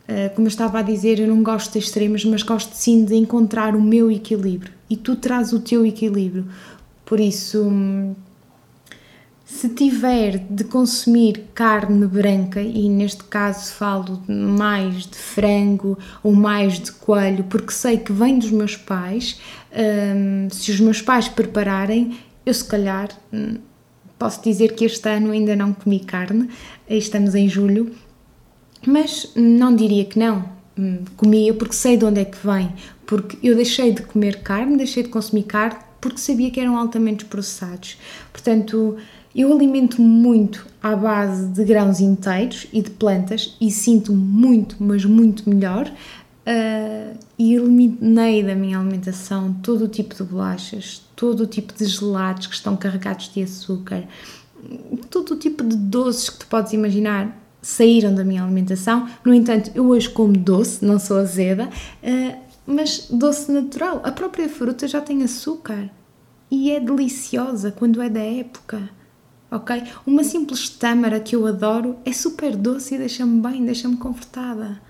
Eh, 0.08 0.30
como 0.30 0.46
eu 0.46 0.50
estava 0.50 0.78
a 0.78 0.82
dizer, 0.84 1.20
eu 1.20 1.28
não 1.28 1.42
gosto 1.42 1.74
de 1.74 1.80
extremos, 1.80 2.24
mas 2.26 2.44
gosto 2.44 2.76
sim 2.76 3.04
de 3.04 3.16
encontrar 3.16 3.76
o 3.76 3.82
meu 3.82 4.12
equilíbrio 4.12 4.72
e 4.88 4.96
tu 4.96 5.16
traz 5.16 5.52
o 5.52 5.60
teu 5.60 5.84
equilíbrio. 5.84 6.46
Por 7.04 7.20
isso, 7.20 7.64
hum, 7.64 8.14
se 9.50 9.68
tiver 9.68 10.38
de 10.38 10.64
consumir 10.64 11.50
carne 11.56 12.06
branca, 12.06 12.62
e 12.62 12.88
neste 12.88 13.24
caso 13.24 13.74
falo 13.74 14.22
mais 14.28 15.08
de 15.08 15.18
frango 15.18 15.98
ou 16.24 16.34
mais 16.34 16.80
de 16.80 16.92
coelho, 16.92 17.44
porque 17.46 17.74
sei 17.74 17.98
que 17.98 18.14
vem 18.14 18.38
dos 18.38 18.52
meus 18.52 18.78
pais, 18.78 19.42
hum, 19.74 20.48
se 20.52 20.72
os 20.72 20.80
meus 20.80 21.02
pais 21.02 21.28
prepararem, 21.28 22.20
eu 22.46 22.54
se 22.54 22.64
calhar 22.64 23.10
hum, 23.34 23.58
posso 24.20 24.42
dizer 24.44 24.76
que 24.76 24.86
este 24.86 25.10
ano 25.10 25.32
ainda 25.32 25.56
não 25.56 25.74
comi 25.74 26.00
carne, 26.02 26.48
estamos 26.88 27.34
em 27.34 27.50
julho, 27.50 27.92
mas 28.86 29.32
não 29.36 29.76
diria 29.76 30.06
que 30.06 30.20
não. 30.20 30.46
Hum, 30.78 31.00
comia 31.18 31.54
porque 31.56 31.74
sei 31.74 31.98
de 31.98 32.06
onde 32.06 32.22
é 32.22 32.26
que 32.26 32.38
vem, 32.46 32.72
porque 33.06 33.36
eu 33.46 33.56
deixei 33.56 33.92
de 33.92 34.04
comer 34.04 34.44
carne, 34.44 34.78
deixei 34.78 35.02
de 35.02 35.10
consumir 35.10 35.44
carne 35.44 35.80
porque 36.00 36.20
sabia 36.20 36.50
que 36.50 36.60
eram 36.60 36.78
altamente 36.78 37.26
processados. 37.26 37.98
Portanto, 38.32 38.96
eu 39.36 39.54
alimento 39.54 40.02
muito 40.02 40.66
à 40.82 40.96
base 40.96 41.48
de 41.48 41.64
grãos 41.64 42.00
inteiros 42.00 42.68
e 42.74 42.82
de 42.82 42.90
plantas 42.90 43.56
e 43.62 43.70
sinto 43.70 44.12
muito, 44.12 44.76
mas 44.80 45.06
muito 45.06 45.50
melhor. 45.50 45.92
Uh, 46.48 47.16
e 47.38 47.54
eliminei 47.54 48.42
da 48.42 48.56
minha 48.56 48.80
alimentação 48.80 49.54
todo 49.62 49.86
o 49.86 49.88
tipo 49.88 50.16
de 50.16 50.24
bolachas, 50.24 51.04
todo 51.16 51.42
o 51.42 51.48
tipo 51.48 51.74
de 51.74 51.86
gelados 51.86 52.48
que 52.48 52.56
estão 52.56 52.76
carregados 52.76 53.32
de 53.32 53.44
açúcar, 53.44 54.04
todo 55.12 55.32
o 55.32 55.36
tipo 55.36 55.64
de 55.64 55.76
doces 55.76 56.32
que 56.32 56.40
tu 56.40 56.48
podes 56.48 56.74
imaginar 56.74 57.38
saíram 57.62 58.16
da 58.16 58.24
minha 58.24 58.44
alimentação. 58.44 59.08
No 59.24 59.32
entanto, 59.32 59.70
eu 59.76 59.88
hoje 59.90 60.10
como 60.10 60.34
doce, 60.34 60.84
não 60.84 60.98
sou 60.98 61.18
azeda, 61.18 61.70
uh, 62.02 62.38
mas 62.66 63.08
doce 63.12 63.52
natural. 63.52 64.02
A 64.04 64.12
própria 64.12 64.50
fruta 64.50 64.88
já 64.88 65.02
tem 65.02 65.22
açúcar 65.22 65.88
e 66.50 66.72
é 66.72 66.80
deliciosa 66.80 67.72
quando 67.72 68.02
é 68.02 68.10
da 68.10 68.24
época 68.24 68.90
ok? 69.52 69.84
Uma 70.06 70.24
simples 70.24 70.70
tâmara 70.70 71.20
que 71.20 71.36
eu 71.36 71.46
adoro 71.46 71.98
é 72.06 72.14
super 72.14 72.56
doce 72.56 72.96
e 72.96 72.98
deixa-me 72.98 73.42
bem, 73.42 73.66
deixa-me 73.66 73.98
confortada. 73.98 74.82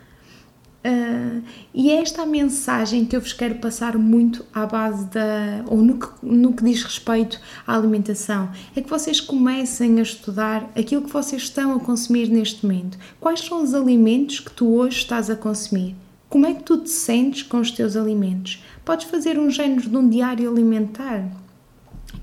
Uh, 0.79 1.43
e 1.73 1.91
é 1.91 2.01
esta 2.01 2.21
a 2.21 2.25
mensagem 2.25 3.03
que 3.03 3.13
eu 3.13 3.19
vos 3.19 3.33
quero 3.33 3.55
passar 3.55 3.97
muito 3.97 4.45
à 4.53 4.65
base 4.65 5.07
da. 5.07 5.65
ou 5.67 5.81
no 5.81 5.99
que, 5.99 6.07
no 6.23 6.53
que 6.53 6.63
diz 6.63 6.83
respeito 6.83 7.39
à 7.67 7.75
alimentação. 7.75 8.49
É 8.73 8.81
que 8.81 8.89
vocês 8.89 9.19
comecem 9.19 9.99
a 9.99 10.01
estudar 10.01 10.71
aquilo 10.77 11.01
que 11.01 11.11
vocês 11.11 11.43
estão 11.43 11.75
a 11.75 11.79
consumir 11.81 12.29
neste 12.29 12.65
momento. 12.65 12.97
Quais 13.19 13.41
são 13.41 13.61
os 13.61 13.73
alimentos 13.73 14.39
que 14.39 14.51
tu 14.51 14.73
hoje 14.73 14.99
estás 14.99 15.29
a 15.29 15.35
consumir? 15.35 15.97
Como 16.29 16.45
é 16.45 16.53
que 16.53 16.63
tu 16.63 16.77
te 16.77 16.89
sentes 16.89 17.43
com 17.43 17.59
os 17.59 17.71
teus 17.71 17.97
alimentos? 17.97 18.63
Podes 18.85 19.07
fazer 19.07 19.37
um 19.37 19.49
género 19.49 19.89
de 19.89 19.97
um 19.97 20.07
diário 20.07 20.49
alimentar 20.49 21.25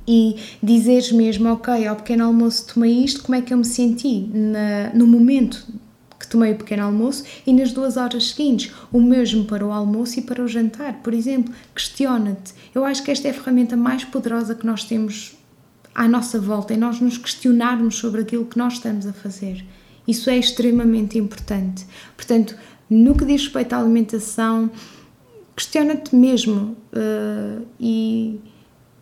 e 0.06 0.36
dizeres 0.62 1.10
mesmo, 1.10 1.48
ok, 1.48 1.86
ao 1.86 1.96
pequeno 1.96 2.25
almoço 2.25 2.72
tomei 2.72 3.04
isto, 3.04 3.22
como 3.22 3.36
é 3.36 3.42
que 3.42 3.52
eu 3.52 3.58
me 3.58 3.64
senti 3.64 4.30
na, 4.32 4.90
no 4.94 5.06
momento 5.06 5.66
que 6.18 6.26
tomei 6.26 6.52
o 6.52 6.56
pequeno 6.56 6.84
almoço 6.84 7.25
e 7.46 7.52
nas 7.52 7.72
duas 7.72 7.96
horas 7.96 8.30
seguintes, 8.30 8.72
o 8.92 9.00
mesmo 9.00 9.44
para 9.44 9.64
o 9.66 9.72
almoço 9.72 10.18
e 10.18 10.22
para 10.22 10.42
o 10.42 10.48
jantar, 10.48 10.94
por 11.02 11.12
exemplo, 11.12 11.52
questiona-te. 11.75 12.54
Eu 12.75 12.84
acho 12.84 13.02
que 13.02 13.10
esta 13.10 13.28
é 13.28 13.30
a 13.30 13.34
ferramenta 13.34 13.76
mais 13.76 14.04
poderosa 14.04 14.54
que 14.54 14.66
nós 14.66 14.84
temos 14.84 15.36
à 15.94 16.06
nossa 16.06 16.38
volta, 16.38 16.75
é 16.75 16.76
nós 16.76 17.00
nos 17.00 17.18
questionarmos 17.18 17.96
sobre 17.96 18.22
aquilo 18.22 18.44
que 18.44 18.58
nós 18.58 18.75
estamos 18.75 19.06
a 19.06 19.12
fazer. 19.12 19.64
Isso 20.06 20.30
é 20.30 20.36
extremamente 20.38 21.18
importante. 21.18 21.86
Portanto, 22.16 22.56
no 22.88 23.14
que 23.14 23.25
diz 23.25 23.42
respeito 23.42 23.72
à 23.72 23.78
alimentação, 23.78 24.70
questiona-te 25.56 26.14
mesmo 26.14 26.76
uh, 26.92 27.66
e 27.80 28.38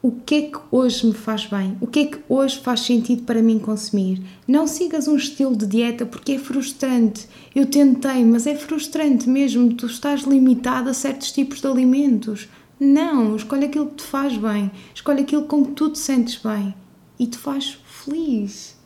o 0.05 0.13
que 0.13 0.35
é 0.35 0.43
que 0.43 0.59
hoje 0.71 1.07
me 1.07 1.15
faz 1.15 1.47
bem, 1.47 1.79
o 1.81 1.87
que 1.87 2.01
é 2.01 2.05
que 2.05 2.19
hoje 2.29 2.59
faz 2.59 2.81
sentido 2.81 3.23
para 3.23 3.41
mim 3.41 3.59
consumir. 3.59 4.21
Não 4.47 4.67
sigas 4.67 5.09
um 5.09 5.17
estilo 5.17 5.57
de 5.57 5.67
dieta 5.67 6.05
porque 6.05 6.33
é 6.33 6.39
frustrante. 6.39 7.27
Eu 7.55 7.65
tentei, 7.65 8.23
mas 8.23 8.47
é 8.47 8.55
frustrante 8.55 9.27
mesmo. 9.27 9.73
Tu 9.73 9.87
estás 9.87 10.25
limitado 10.25 10.91
a 10.91 10.93
certos 10.93 11.33
tipos 11.33 11.63
de 11.63 11.69
alimentos. 11.69 12.51
Não, 12.79 13.35
escolhe 13.35 13.65
aquilo 13.65 13.87
que 13.87 13.95
te 13.95 14.03
faz 14.03 14.37
bem, 14.37 14.71
escolhe 14.95 15.23
aquilo 15.23 15.45
com 15.45 15.65
que 15.65 15.73
tu 15.73 15.89
te 15.89 15.99
sentes 15.99 16.37
bem 16.37 16.75
e 17.19 17.27
te 17.27 17.39
faz 17.39 17.79
feliz. 17.87 18.77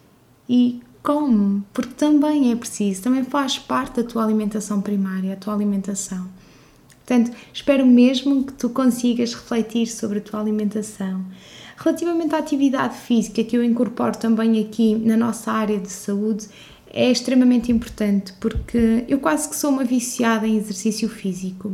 E 0.49 0.81
come, 1.03 1.65
porque 1.73 1.95
também 1.95 2.53
é 2.53 2.55
preciso, 2.55 3.03
também 3.03 3.25
faz 3.25 3.59
parte 3.59 4.01
da 4.01 4.09
tua 4.09 4.23
alimentação 4.23 4.81
primária, 4.81 5.33
a 5.33 5.37
tua 5.37 5.53
alimentação. 5.53 6.29
Portanto, 7.09 7.35
espero 7.55 7.87
mesmo 7.87 8.45
que 8.45 8.53
tu 8.53 8.69
consigas 8.69 9.33
refletir 9.33 9.87
sobre 9.87 10.19
a 10.19 10.21
tua 10.21 10.41
alimentação. 10.41 11.25
Relativamente 11.79 12.35
à 12.35 12.39
atividade 12.39 12.99
física, 12.99 13.43
que 13.43 13.57
eu 13.57 13.65
incorporo 13.65 14.15
também 14.19 14.61
aqui 14.61 14.95
na 14.95 15.17
nossa 15.17 15.51
área 15.51 15.79
de 15.79 15.91
saúde, 15.91 16.47
é 16.93 17.11
extremamente 17.11 17.73
importante 17.73 18.35
porque 18.39 19.07
eu 19.09 19.19
quase 19.21 19.49
que 19.49 19.57
sou 19.57 19.71
uma 19.71 19.85
viciada 19.85 20.47
em 20.47 20.59
exercício 20.59 21.09
físico. 21.09 21.73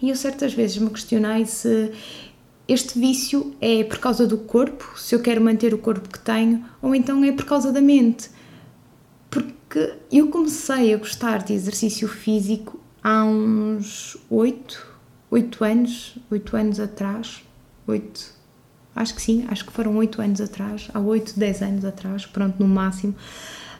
E 0.00 0.08
eu 0.08 0.16
certas 0.16 0.54
vezes 0.54 0.78
me 0.78 0.88
questionei 0.88 1.44
se 1.44 1.92
este 2.66 2.98
vício 2.98 3.54
é 3.60 3.84
por 3.84 3.98
causa 3.98 4.26
do 4.26 4.38
corpo, 4.38 4.90
se 4.96 5.14
eu 5.14 5.20
quero 5.20 5.42
manter 5.42 5.74
o 5.74 5.78
corpo 5.78 6.08
que 6.08 6.18
tenho, 6.18 6.64
ou 6.80 6.94
então 6.94 7.22
é 7.24 7.32
por 7.32 7.44
causa 7.44 7.70
da 7.70 7.82
mente. 7.82 8.30
Porque 9.28 9.92
eu 10.10 10.28
comecei 10.28 10.94
a 10.94 10.96
gostar 10.96 11.42
de 11.42 11.52
exercício 11.52 12.08
físico 12.08 12.80
há 13.02 13.24
uns 13.24 14.16
oito, 14.30 14.86
oito 15.30 15.64
anos, 15.64 16.16
oito 16.30 16.56
anos 16.56 16.80
atrás, 16.80 17.42
oito, 17.86 18.32
acho 18.94 19.14
que 19.14 19.22
sim, 19.22 19.46
acho 19.48 19.64
que 19.64 19.72
foram 19.72 19.96
oito 19.96 20.20
anos 20.20 20.40
atrás, 20.40 20.88
há 20.92 21.00
oito, 21.00 21.38
dez 21.38 21.62
anos 21.62 21.84
atrás, 21.84 22.26
pronto, 22.26 22.56
no 22.58 22.68
máximo, 22.68 23.14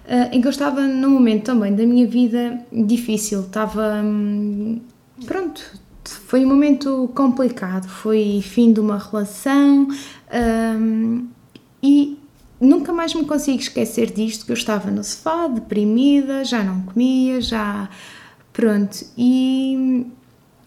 uh, 0.04 0.34
em 0.34 0.40
que 0.40 0.46
eu 0.46 0.50
estava 0.50 0.86
num 0.86 1.10
momento 1.10 1.44
também 1.44 1.74
da 1.74 1.84
minha 1.84 2.06
vida 2.06 2.60
difícil, 2.72 3.40
estava, 3.40 4.00
hum, 4.02 4.80
pronto, 5.26 5.80
foi 6.04 6.44
um 6.44 6.48
momento 6.48 7.10
complicado, 7.14 7.88
foi 7.88 8.40
fim 8.42 8.72
de 8.72 8.80
uma 8.80 8.98
relação, 8.98 9.88
um, 10.32 11.28
E 11.82 12.18
nunca 12.60 12.92
mais 12.92 13.14
me 13.14 13.24
consigo 13.24 13.58
esquecer 13.58 14.12
disto, 14.12 14.44
que 14.44 14.52
eu 14.52 14.56
estava 14.56 14.90
no 14.90 15.02
sofá, 15.02 15.48
deprimida, 15.48 16.44
já 16.44 16.62
não 16.62 16.82
comia, 16.82 17.40
já... 17.40 17.88
Pronto, 18.60 19.06
e, 19.16 20.06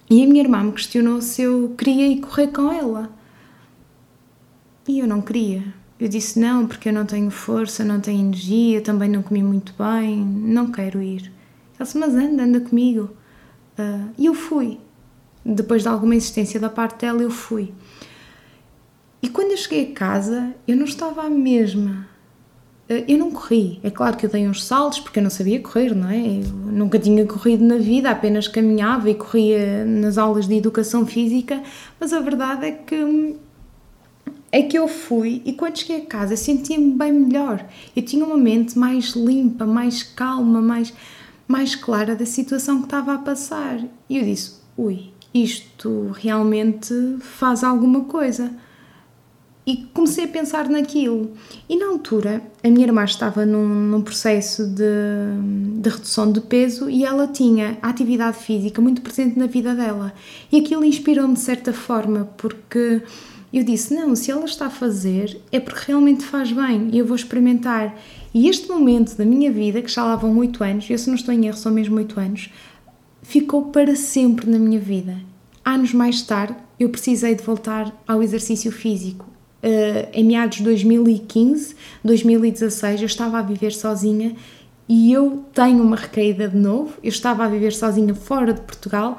e 0.09 0.23
a 0.23 0.27
minha 0.27 0.41
irmã 0.41 0.63
me 0.63 0.71
questionou 0.71 1.21
se 1.21 1.43
eu 1.43 1.75
queria 1.77 2.07
ir 2.07 2.21
correr 2.21 2.47
com 2.47 2.71
ela. 2.71 3.07
E 4.87 4.97
eu 4.97 5.05
não 5.05 5.21
queria. 5.21 5.63
Eu 5.99 6.07
disse 6.07 6.39
não, 6.39 6.65
porque 6.65 6.89
eu 6.89 6.93
não 6.93 7.05
tenho 7.05 7.29
força, 7.29 7.85
não 7.85 7.99
tenho 7.99 8.19
energia, 8.19 8.81
também 8.81 9.07
não 9.07 9.21
comi 9.21 9.43
muito 9.43 9.75
bem, 9.77 10.25
não 10.25 10.71
quero 10.71 11.03
ir. 11.03 11.31
Ela 11.77 11.85
disse, 11.85 11.95
mas 11.99 12.15
anda, 12.15 12.41
anda 12.41 12.61
comigo. 12.61 13.11
Uh, 13.77 14.09
e 14.17 14.25
eu 14.25 14.33
fui. 14.33 14.79
Depois 15.45 15.83
de 15.83 15.87
alguma 15.87 16.15
insistência 16.15 16.59
da 16.59 16.71
parte 16.71 17.01
dela, 17.01 17.21
eu 17.21 17.29
fui. 17.29 17.71
E 19.21 19.29
quando 19.29 19.51
eu 19.51 19.57
cheguei 19.57 19.91
a 19.91 19.93
casa, 19.93 20.55
eu 20.67 20.75
não 20.75 20.85
estava 20.85 21.21
a 21.21 21.29
mesma. 21.29 22.07
Uh, 22.93 23.05
eu 23.07 23.17
não 23.17 23.31
corri. 23.31 23.79
É 23.83 23.89
claro 23.89 24.17
que 24.17 24.25
eu 24.25 24.29
dei 24.29 24.47
uns 24.47 24.63
saltos, 24.63 24.99
porque 24.99 25.19
eu 25.19 25.23
não 25.23 25.29
sabia 25.29 25.59
correr, 25.59 25.95
não 25.95 26.09
é? 26.09 26.17
Eu 26.17 26.43
nunca 26.71 26.99
tinha 26.99 27.25
corrido 27.25 27.63
na 27.63 27.77
vida, 27.77 28.09
apenas 28.09 28.47
caminhava 28.47 29.09
e 29.09 29.15
corria 29.15 29.85
nas 29.85 30.17
aulas 30.17 30.47
de 30.47 30.55
educação 30.55 31.05
física, 31.05 31.61
mas 31.99 32.13
a 32.13 32.19
verdade 32.19 32.65
é 32.65 32.71
que 32.71 33.35
é 34.51 34.61
que 34.61 34.77
eu 34.77 34.87
fui 34.87 35.41
e 35.45 35.53
quando 35.53 35.79
cheguei 35.79 35.97
a 35.97 36.05
casa 36.05 36.37
sentia-me 36.37 36.91
bem 36.93 37.11
melhor. 37.11 37.65
Eu 37.95 38.03
tinha 38.03 38.23
uma 38.23 38.37
mente 38.37 38.77
mais 38.77 39.15
limpa, 39.15 39.65
mais 39.65 40.03
calma, 40.03 40.61
mais 40.61 40.93
mais 41.47 41.75
clara 41.75 42.15
da 42.15 42.25
situação 42.25 42.79
que 42.79 42.85
estava 42.85 43.13
a 43.15 43.17
passar. 43.17 43.79
E 44.09 44.17
eu 44.17 44.23
disse: 44.23 44.55
ui, 44.77 45.11
isto 45.33 46.11
realmente 46.13 46.93
faz 47.19 47.63
alguma 47.63 48.01
coisa. 48.01 48.51
E 49.65 49.77
comecei 49.93 50.25
a 50.25 50.27
pensar 50.27 50.67
naquilo. 50.67 51.31
E 51.69 51.77
na 51.77 51.87
altura, 51.87 52.41
a 52.61 52.67
minha 52.69 52.85
irmã 52.85 53.05
estava 53.05 53.45
num, 53.45 53.65
num 53.65 54.01
processo 54.01 54.67
de, 54.67 55.79
de, 55.81 55.89
redução 55.89 56.31
de 56.31 56.41
peso 56.41 56.89
e 56.89 57.05
ela 57.05 57.27
tinha 57.27 57.77
a 57.81 57.89
atividade 57.89 58.37
física 58.37 58.81
muito 58.81 59.01
presente 59.01 59.39
na 59.39 59.47
vida 59.47 59.73
dela. 59.73 60.13
E 60.51 60.59
aquilo 60.59 60.83
inspirou-me 60.83 61.35
de 61.35 61.39
certa 61.39 61.71
forma, 61.71 62.29
porque 62.37 63.01
eu 63.53 63.63
disse: 63.63 63.93
não, 63.93 64.15
se 64.15 64.31
ela 64.31 64.45
está 64.45 64.65
a 64.65 64.69
fazer, 64.69 65.39
é 65.51 65.59
porque 65.59 65.85
realmente 65.87 66.25
faz 66.25 66.51
bem 66.51 66.89
e 66.91 66.97
eu 66.97 67.05
vou 67.05 67.15
experimentar. 67.15 67.95
E 68.33 68.49
este 68.49 68.67
momento 68.67 69.15
da 69.15 69.23
minha 69.23 69.51
vida, 69.51 69.81
que 69.81 69.91
já 69.91 70.03
lá 70.03 70.15
vão 70.15 70.35
8 70.39 70.63
anos, 70.63 70.89
eu 70.89 70.97
se 70.97 71.07
não 71.07 71.15
estou 71.15 71.33
em 71.33 71.45
erro, 71.45 71.55
são 71.55 71.71
mesmo 71.71 71.95
8 71.95 72.19
anos, 72.19 72.49
ficou 73.21 73.65
para 73.65 73.95
sempre 73.95 74.49
na 74.49 74.57
minha 74.57 74.79
vida. 74.79 75.17
Anos 75.63 75.93
mais 75.93 76.21
tarde, 76.23 76.55
eu 76.79 76.89
precisei 76.89 77.35
de 77.35 77.43
voltar 77.43 77.95
ao 78.07 78.21
exercício 78.21 78.71
físico. 78.71 79.32
Uh, 79.63 80.09
em 80.11 80.25
meados 80.25 80.57
de 80.57 80.63
2015, 80.63 81.75
2016, 82.03 82.99
eu 82.99 83.05
estava 83.05 83.39
a 83.39 83.41
viver 83.41 83.71
sozinha 83.71 84.35
e 84.89 85.13
eu 85.13 85.45
tenho 85.53 85.81
uma 85.81 85.95
recaída 85.95 86.49
de 86.49 86.57
novo. 86.57 86.93
Eu 87.01 87.07
estava 87.09 87.45
a 87.45 87.47
viver 87.47 87.71
sozinha 87.71 88.13
fora 88.13 88.53
de 88.53 88.59
Portugal 88.59 89.17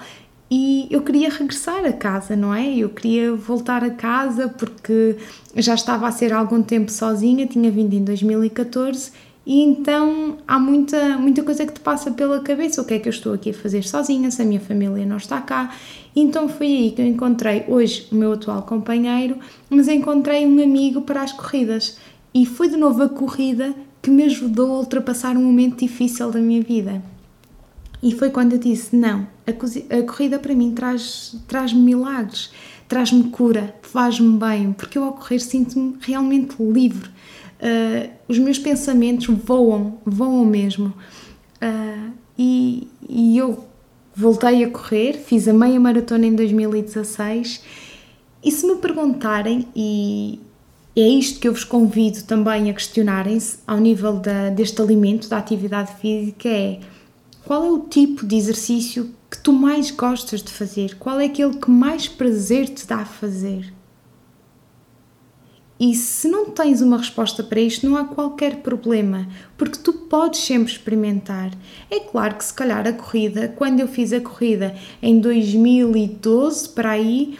e 0.50 0.86
eu 0.90 1.00
queria 1.00 1.30
regressar 1.30 1.84
a 1.86 1.92
casa, 1.92 2.36
não 2.36 2.54
é? 2.54 2.76
Eu 2.76 2.90
queria 2.90 3.34
voltar 3.34 3.82
a 3.82 3.90
casa 3.90 4.48
porque 4.48 5.16
já 5.56 5.74
estava 5.74 6.06
a 6.06 6.12
ser 6.12 6.32
algum 6.32 6.62
tempo 6.62 6.92
sozinha, 6.92 7.46
tinha 7.46 7.70
vindo 7.70 7.94
em 7.94 8.04
2014 8.04 9.12
e 9.46 9.60
então 9.60 10.38
há 10.48 10.58
muita, 10.58 11.18
muita 11.18 11.42
coisa 11.42 11.66
que 11.66 11.72
te 11.74 11.80
passa 11.80 12.10
pela 12.10 12.40
cabeça. 12.40 12.80
O 12.80 12.84
que 12.84 12.94
é 12.94 12.98
que 12.98 13.08
eu 13.08 13.10
estou 13.10 13.34
aqui 13.34 13.50
a 13.50 13.54
fazer 13.54 13.84
sozinha, 13.84 14.30
se 14.30 14.40
a 14.40 14.44
minha 14.44 14.60
família 14.60 15.04
não 15.04 15.18
está 15.18 15.40
cá? 15.40 15.74
Então 16.16 16.48
foi 16.48 16.66
aí 16.66 16.90
que 16.92 17.02
eu 17.02 17.06
encontrei 17.06 17.64
hoje 17.68 18.08
o 18.10 18.14
meu 18.14 18.32
atual 18.32 18.62
companheiro, 18.62 19.36
mas 19.68 19.86
encontrei 19.88 20.46
um 20.46 20.62
amigo 20.62 21.02
para 21.02 21.22
as 21.22 21.32
corridas. 21.32 21.98
E 22.32 22.46
foi 22.46 22.68
de 22.68 22.76
novo 22.76 23.02
a 23.02 23.08
corrida 23.08 23.74
que 24.00 24.10
me 24.10 24.24
ajudou 24.24 24.76
a 24.76 24.78
ultrapassar 24.78 25.36
um 25.36 25.44
momento 25.44 25.80
difícil 25.80 26.30
da 26.30 26.38
minha 26.38 26.62
vida. 26.62 27.02
E 28.02 28.12
foi 28.12 28.30
quando 28.30 28.52
eu 28.52 28.58
disse: 28.58 28.96
não, 28.96 29.26
a, 29.46 29.98
a 29.98 30.02
corrida 30.02 30.38
para 30.38 30.54
mim 30.54 30.72
traz-me 30.72 31.40
traz 31.46 31.72
milagres, 31.72 32.50
traz-me 32.88 33.24
cura, 33.24 33.74
faz-me 33.82 34.38
bem, 34.38 34.72
porque 34.72 34.96
eu 34.96 35.04
ao 35.04 35.12
correr 35.12 35.38
sinto-me 35.38 35.96
realmente 36.00 36.54
livre. 36.60 37.10
Uh, 37.64 38.10
os 38.28 38.38
meus 38.38 38.58
pensamentos 38.58 39.26
voam, 39.26 39.98
voam 40.04 40.44
mesmo. 40.44 40.92
Uh, 41.62 42.12
e, 42.38 42.88
e 43.08 43.38
eu 43.38 43.64
voltei 44.14 44.64
a 44.64 44.70
correr, 44.70 45.14
fiz 45.14 45.48
a 45.48 45.52
meia 45.52 45.80
maratona 45.80 46.26
em 46.26 46.34
2016. 46.34 47.62
E 48.44 48.52
se 48.52 48.66
me 48.66 48.76
perguntarem, 48.76 49.66
e 49.74 50.38
é 50.94 51.08
isto 51.08 51.40
que 51.40 51.48
eu 51.48 51.54
vos 51.54 51.64
convido 51.64 52.22
também 52.24 52.70
a 52.70 52.74
questionarem-se 52.74 53.58
ao 53.66 53.78
nível 53.78 54.18
da, 54.18 54.50
deste 54.50 54.80
alimento, 54.82 55.28
da 55.28 55.38
atividade 55.38 55.94
física, 55.98 56.48
é 56.48 56.80
qual 57.44 57.64
é 57.64 57.70
o 57.70 57.80
tipo 57.80 58.26
de 58.26 58.36
exercício 58.36 59.10
que 59.30 59.38
tu 59.38 59.52
mais 59.52 59.90
gostas 59.90 60.42
de 60.42 60.52
fazer? 60.52 60.96
Qual 60.98 61.18
é 61.18 61.26
aquele 61.26 61.56
que 61.56 61.70
mais 61.70 62.06
prazer 62.06 62.68
te 62.68 62.86
dá 62.86 62.98
a 62.98 63.06
fazer? 63.06 63.72
E 65.78 65.94
se 65.94 66.28
não 66.28 66.50
tens 66.50 66.80
uma 66.80 66.98
resposta 66.98 67.42
para 67.42 67.60
isto, 67.60 67.88
não 67.88 67.96
há 67.96 68.04
qualquer 68.04 68.56
problema, 68.56 69.26
porque 69.56 69.78
tu 69.78 69.92
podes 69.92 70.40
sempre 70.40 70.72
experimentar. 70.72 71.50
É 71.90 71.98
claro 71.98 72.36
que, 72.36 72.44
se 72.44 72.54
calhar, 72.54 72.86
a 72.86 72.92
corrida, 72.92 73.48
quando 73.56 73.80
eu 73.80 73.88
fiz 73.88 74.12
a 74.12 74.20
corrida 74.20 74.74
em 75.02 75.18
2012 75.18 76.68
para 76.68 76.90
aí, 76.90 77.36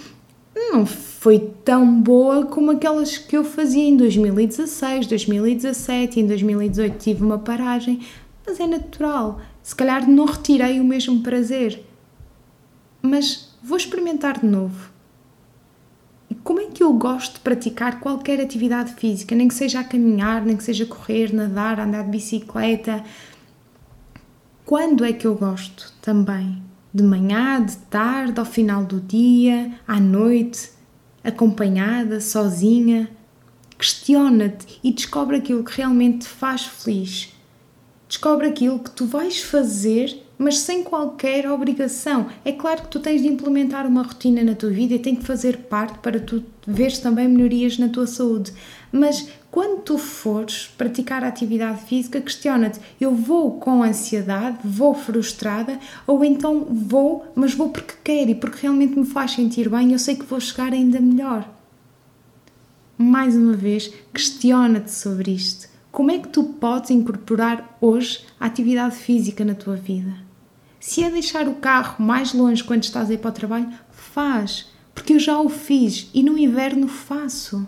não 0.55 0.85
foi 0.85 1.39
tão 1.65 2.01
boa 2.01 2.47
como 2.47 2.73
aquelas 2.73 3.17
que 3.17 3.37
eu 3.37 3.45
fazia 3.45 3.85
em 3.85 3.97
2016, 3.97 5.07
2017, 5.07 6.21
em 6.21 6.27
2018 6.27 6.99
tive 6.99 7.23
uma 7.25 7.39
paragem, 7.39 8.01
mas 8.47 8.59
é 8.59 8.67
natural 8.67 9.41
se 9.65 9.75
calhar 9.75 10.07
não 10.07 10.27
retirei 10.27 10.79
o 10.79 10.85
mesmo 10.85 11.23
prazer, 11.23 11.83
mas 13.01 13.57
vou 13.63 13.79
experimentar 13.79 14.39
de 14.39 14.47
novo. 14.47 14.94
Como 16.43 16.61
é 16.61 16.67
que 16.67 16.83
eu 16.83 16.93
gosto 16.95 17.35
de 17.35 17.41
praticar 17.41 18.01
qualquer 18.01 18.41
atividade 18.41 18.95
física, 18.95 19.35
nem 19.35 19.49
que 19.49 19.55
seja 19.55 19.81
a 19.81 19.85
caminhar, 19.85 20.45
nem 20.45 20.57
que 20.57 20.65
seja 20.65 20.87
correr, 20.87 21.33
nadar, 21.33 21.79
andar 21.81 22.05
de 22.05 22.11
bicicleta? 22.11 23.05
Quando 24.65 25.05
é 25.05 25.13
que 25.13 25.27
eu 25.27 25.35
gosto 25.35 25.93
também? 26.01 26.63
De 26.93 27.03
manhã, 27.03 27.65
de 27.65 27.77
tarde, 27.77 28.39
ao 28.39 28.47
final 28.47 28.85
do 28.85 29.01
dia, 29.01 29.73
à 29.87 30.01
noite, 30.01 30.71
acompanhada, 31.23 32.21
sozinha? 32.21 33.11
Questiona-te 33.79 34.81
e 34.83 34.93
descobre 34.93 35.37
aquilo 35.37 35.65
que 35.65 35.77
realmente 35.77 36.21
te 36.21 36.29
faz 36.29 36.65
feliz 36.65 37.35
Descobre 38.15 38.47
aquilo 38.47 38.79
que 38.79 38.91
tu 38.91 39.07
vais 39.07 39.43
fazer, 39.43 40.24
mas 40.39 40.59
sem 40.59 40.83
qualquer 40.83 41.51
obrigação. 41.51 42.27
É 42.45 42.53
claro 42.53 42.83
que 42.83 42.89
tu 42.89 43.01
tens 43.01 43.23
de 43.23 43.29
implementar 43.29 43.87
uma 43.87 44.03
rotina 44.03 44.43
na 44.43 44.55
tua 44.55 44.71
vida 44.71 44.95
e 44.95 44.99
tem 44.99 45.15
que 45.15 45.25
fazer 45.25 45.59
parte 45.59 45.99
para 45.99 46.19
tu 46.19 46.43
veres 46.67 46.99
também 46.99 47.29
melhorias 47.29 47.79
na 47.79 47.89
tua 47.89 48.07
saúde. 48.07 48.53
Mas 48.91 49.29
quando 49.51 49.83
tu 49.83 49.99
fores 49.99 50.73
praticar 50.77 51.23
a 51.23 51.29
atividade 51.29 51.83
física, 51.83 52.21
questiona-te: 52.21 52.81
eu 53.01 53.15
vou 53.15 53.59
com 53.59 53.83
ansiedade, 53.83 54.59
vou 54.65 54.95
frustrada, 54.95 55.79
ou 56.07 56.25
então 56.25 56.65
vou, 56.65 57.25
mas 57.35 57.55
vou 57.55 57.69
porque 57.69 57.95
quero 58.03 58.31
e 58.31 58.35
porque 58.35 58.63
realmente 58.63 58.99
me 58.99 59.07
faz 59.07 59.33
sentir 59.33 59.69
bem, 59.69 59.93
eu 59.93 59.99
sei 59.99 60.17
que 60.17 60.25
vou 60.25 60.41
chegar 60.41 60.73
ainda 60.73 61.01
melhor. 61.01 61.49
Mais 62.97 63.37
uma 63.37 63.55
vez, 63.55 63.93
questiona-te 64.13 64.93
sobre 64.93 65.33
isto. 65.33 65.69
Como 65.91 66.11
é 66.11 66.19
que 66.19 66.29
tu 66.29 66.43
podes 66.43 66.91
incorporar 66.91 67.77
hoje 67.81 68.25
a 68.41 68.47
atividade 68.47 68.97
física 68.97 69.45
na 69.45 69.55
tua 69.55 69.77
vida? 69.77 70.24
Se 70.87 71.03
é 71.03 71.11
deixar 71.11 71.49
o 71.49 71.55
carro 71.55 72.05
mais 72.05 72.35
longe 72.35 72.63
quando 72.63 72.83
estás 72.83 73.09
a 73.09 73.15
ir 73.15 73.17
para 73.17 73.31
o 73.31 73.33
trabalho, 73.33 73.73
faz, 73.91 74.71
porque 74.95 75.15
eu 75.15 75.19
já 75.19 75.41
o 75.41 75.49
fiz 75.49 76.11
e 76.13 76.23
no 76.23 76.37
inverno 76.37 76.89
faço. 76.89 77.67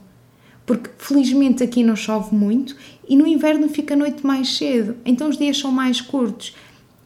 Porque 0.67 0.91
felizmente 0.99 1.65
aqui 1.65 1.83
não 1.83 1.97
chove 1.97 2.37
muito 2.37 2.77
e 3.09 3.17
no 3.17 3.27
inverno 3.27 3.71
fica 3.71 3.95
a 3.95 3.97
noite 3.97 4.25
mais 4.25 4.55
cedo, 4.59 4.99
então 5.03 5.31
os 5.31 5.39
dias 5.39 5.57
são 5.57 5.73
mais 5.73 5.99
curtos. 5.99 6.55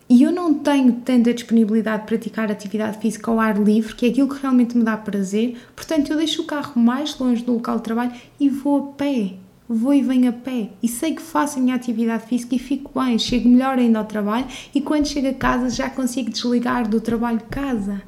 E 0.08 0.24
eu 0.24 0.32
não 0.32 0.52
tenho 0.52 0.94
tanta 0.94 1.32
disponibilidade 1.32 2.02
de 2.02 2.08
praticar 2.08 2.50
atividade 2.50 2.98
física 2.98 3.30
ao 3.30 3.38
ar 3.38 3.56
livre, 3.56 3.94
que 3.94 4.04
é 4.04 4.08
aquilo 4.08 4.28
que 4.28 4.42
realmente 4.42 4.76
me 4.76 4.82
dá 4.82 4.96
prazer, 4.96 5.58
portanto 5.76 6.10
eu 6.10 6.16
deixo 6.16 6.42
o 6.42 6.44
carro 6.44 6.72
mais 6.76 7.16
longe 7.20 7.44
do 7.44 7.52
local 7.52 7.76
de 7.76 7.84
trabalho 7.84 8.12
e 8.40 8.48
vou 8.48 8.78
a 8.78 8.92
pé 8.94 9.34
vou 9.74 9.94
e 9.94 10.02
venho 10.02 10.30
a 10.30 10.32
pé 10.32 10.70
e 10.82 10.88
sei 10.88 11.14
que 11.14 11.22
faço 11.22 11.58
a 11.58 11.62
minha 11.62 11.76
atividade 11.76 12.26
física 12.26 12.56
e 12.56 12.58
fico 12.58 12.90
bem, 12.98 13.16
chego 13.18 13.48
melhor 13.48 13.78
ainda 13.78 14.00
ao 14.00 14.04
trabalho 14.04 14.46
e 14.74 14.80
quando 14.80 15.06
chego 15.06 15.28
a 15.28 15.34
casa 15.34 15.70
já 15.70 15.88
consigo 15.88 16.28
desligar 16.28 16.88
do 16.88 17.00
trabalho 17.00 17.38
de 17.38 17.44
casa. 17.44 18.02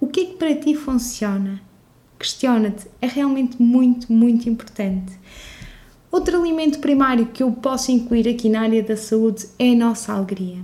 O 0.00 0.08
que 0.08 0.20
é 0.20 0.24
que 0.24 0.34
para 0.34 0.56
ti 0.56 0.74
funciona? 0.74 1.62
Questiona-te, 2.18 2.88
é 3.00 3.06
realmente 3.06 3.62
muito, 3.62 4.12
muito 4.12 4.48
importante. 4.48 5.12
Outro 6.10 6.40
alimento 6.40 6.80
primário 6.80 7.26
que 7.26 7.44
eu 7.44 7.52
posso 7.52 7.92
incluir 7.92 8.28
aqui 8.28 8.48
na 8.48 8.62
área 8.62 8.82
da 8.82 8.96
saúde 8.96 9.46
é 9.60 9.70
a 9.70 9.76
nossa 9.76 10.12
alegria. 10.12 10.58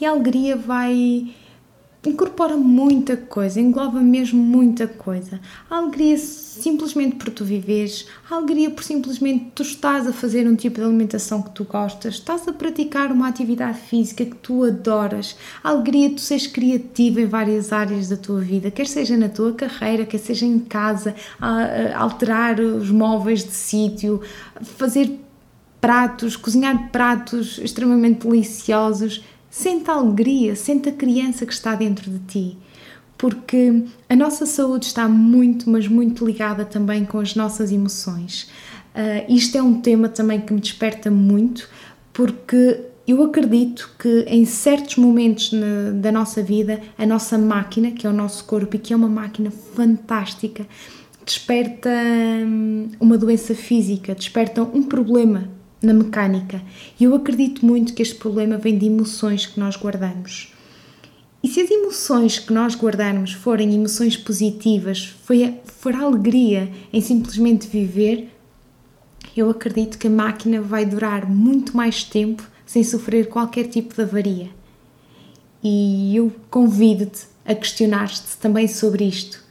E 0.00 0.06
a 0.06 0.10
alegria 0.10 0.56
vai 0.56 1.34
incorpora 2.10 2.56
muita 2.56 3.16
coisa, 3.16 3.60
engloba 3.60 4.00
mesmo 4.00 4.42
muita 4.42 4.86
coisa. 4.86 5.40
A 5.70 5.76
alegria 5.76 6.18
simplesmente 6.18 7.16
por 7.16 7.30
tu 7.30 7.44
viveres, 7.44 8.06
a 8.30 8.36
alegria 8.36 8.70
por 8.70 8.84
simplesmente 8.84 9.52
tu 9.54 9.62
estás 9.62 10.06
a 10.06 10.12
fazer 10.12 10.46
um 10.46 10.54
tipo 10.54 10.76
de 10.76 10.84
alimentação 10.84 11.42
que 11.42 11.50
tu 11.50 11.64
gostas, 11.64 12.14
estás 12.14 12.46
a 12.46 12.52
praticar 12.52 13.10
uma 13.10 13.28
atividade 13.28 13.78
física 13.78 14.24
que 14.24 14.36
tu 14.36 14.64
adoras, 14.64 15.36
a 15.62 15.70
alegria 15.70 16.08
de 16.08 16.16
tu 16.16 16.20
seres 16.20 16.46
criativa 16.46 17.20
em 17.20 17.26
várias 17.26 17.72
áreas 17.72 18.08
da 18.08 18.16
tua 18.16 18.40
vida, 18.40 18.70
quer 18.70 18.86
seja 18.86 19.16
na 19.16 19.28
tua 19.28 19.52
carreira, 19.52 20.04
quer 20.04 20.18
seja 20.18 20.46
em 20.46 20.58
casa, 20.58 21.14
a 21.40 21.98
alterar 21.98 22.60
os 22.60 22.90
móveis 22.90 23.44
de 23.44 23.52
sítio, 23.52 24.20
fazer 24.62 25.20
pratos, 25.80 26.34
cozinhar 26.34 26.90
pratos 26.90 27.58
extremamente 27.58 28.26
deliciosos 28.26 29.22
Sente 29.56 29.88
a 29.88 29.94
alegria, 29.94 30.56
sente 30.56 30.88
a 30.88 30.92
criança 30.92 31.46
que 31.46 31.52
está 31.52 31.76
dentro 31.76 32.10
de 32.10 32.18
ti, 32.18 32.58
porque 33.16 33.84
a 34.08 34.16
nossa 34.16 34.46
saúde 34.46 34.86
está 34.86 35.08
muito, 35.08 35.70
mas 35.70 35.86
muito 35.86 36.26
ligada 36.26 36.64
também 36.64 37.04
com 37.04 37.20
as 37.20 37.36
nossas 37.36 37.70
emoções. 37.70 38.50
Uh, 38.96 39.32
isto 39.32 39.56
é 39.56 39.62
um 39.62 39.80
tema 39.80 40.08
também 40.08 40.40
que 40.40 40.52
me 40.52 40.60
desperta 40.60 41.08
muito, 41.08 41.68
porque 42.12 42.80
eu 43.06 43.22
acredito 43.22 43.94
que 43.96 44.24
em 44.26 44.44
certos 44.44 44.96
momentos 44.96 45.52
na, 45.52 45.92
da 45.94 46.10
nossa 46.10 46.42
vida, 46.42 46.82
a 46.98 47.06
nossa 47.06 47.38
máquina, 47.38 47.92
que 47.92 48.08
é 48.08 48.10
o 48.10 48.12
nosso 48.12 48.44
corpo 48.46 48.74
e 48.74 48.78
que 48.80 48.92
é 48.92 48.96
uma 48.96 49.08
máquina 49.08 49.52
fantástica, 49.52 50.66
desperta 51.24 51.90
hum, 52.44 52.88
uma 52.98 53.16
doença 53.16 53.54
física, 53.54 54.16
desperta 54.16 54.64
um 54.64 54.82
problema 54.82 55.53
na 55.84 55.94
mecânica. 55.94 56.62
E 56.98 57.04
eu 57.04 57.14
acredito 57.14 57.64
muito 57.64 57.94
que 57.94 58.02
este 58.02 58.14
problema 58.14 58.56
vem 58.56 58.76
de 58.78 58.86
emoções 58.86 59.46
que 59.46 59.58
nós 59.60 59.76
guardamos. 59.76 60.52
E 61.42 61.48
se 61.48 61.60
as 61.60 61.70
emoções 61.70 62.38
que 62.38 62.52
nós 62.52 62.74
guardarmos 62.74 63.32
forem 63.32 63.74
emoções 63.74 64.16
positivas, 64.16 65.14
for 65.76 65.94
alegria 65.94 66.72
em 66.90 67.02
simplesmente 67.02 67.68
viver, 67.68 68.30
eu 69.36 69.50
acredito 69.50 69.98
que 69.98 70.06
a 70.06 70.10
máquina 70.10 70.62
vai 70.62 70.86
durar 70.86 71.28
muito 71.28 71.76
mais 71.76 72.02
tempo 72.02 72.42
sem 72.64 72.82
sofrer 72.82 73.28
qualquer 73.28 73.64
tipo 73.68 73.94
de 73.94 74.00
avaria. 74.00 74.48
E 75.62 76.16
eu 76.16 76.32
convido-te 76.50 77.26
a 77.44 77.54
questionar-te 77.54 78.38
também 78.40 78.66
sobre 78.66 79.04
isto. 79.04 79.44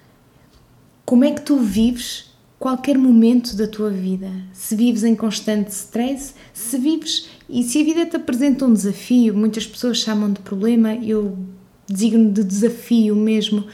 Como 1.06 1.24
é 1.24 1.32
que 1.32 1.41
tu 1.41 1.58
vives 1.60 2.33
qualquer 2.63 2.97
momento 2.97 3.58
da 3.58 3.67
tua 3.67 3.89
vida. 3.89 4.32
Se 4.54 4.73
vives 4.73 5.04
em 5.04 5.17
constante 5.17 5.67
stress, 5.71 6.34
se 6.54 6.78
vives 6.78 7.28
e 7.49 7.62
se 7.62 7.82
a 7.82 7.84
vida 7.84 8.06
te 8.06 8.15
apresenta 8.15 8.63
um 8.63 8.71
desafio, 8.71 9.36
muitas 9.36 9.67
pessoas 9.67 9.97
chamam 9.97 10.32
de 10.32 10.39
problema, 10.39 10.95
eu 10.95 11.38
designo 11.86 12.32
de 12.32 12.41
desafio 12.41 13.17
mesmo. 13.17 13.65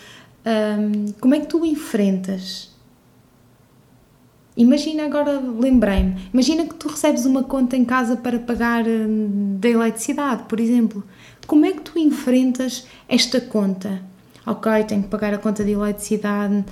Um, 0.43 1.11
como 1.21 1.35
é 1.35 1.39
que 1.39 1.45
tu 1.45 1.61
o 1.61 1.65
enfrentas? 1.67 2.75
Imagina 4.57 5.05
agora, 5.05 5.39
lembrei-me, 5.39 6.15
imagina 6.33 6.65
que 6.65 6.73
tu 6.73 6.87
recebes 6.87 7.25
uma 7.25 7.43
conta 7.43 7.77
em 7.77 7.85
casa 7.85 8.17
para 8.17 8.39
pagar 8.39 8.87
hum, 8.87 9.57
da 9.59 9.69
eletricidade, 9.69 10.45
por 10.49 10.59
exemplo. 10.59 11.03
Como 11.45 11.63
é 11.63 11.73
que 11.73 11.81
tu 11.81 11.99
enfrentas 11.99 12.87
esta 13.07 13.39
conta? 13.39 14.01
Ok, 14.47 14.83
tenho 14.85 15.03
que 15.03 15.09
pagar 15.09 15.31
a 15.31 15.37
conta 15.37 15.63
de 15.63 15.73
eletricidade, 15.73 16.65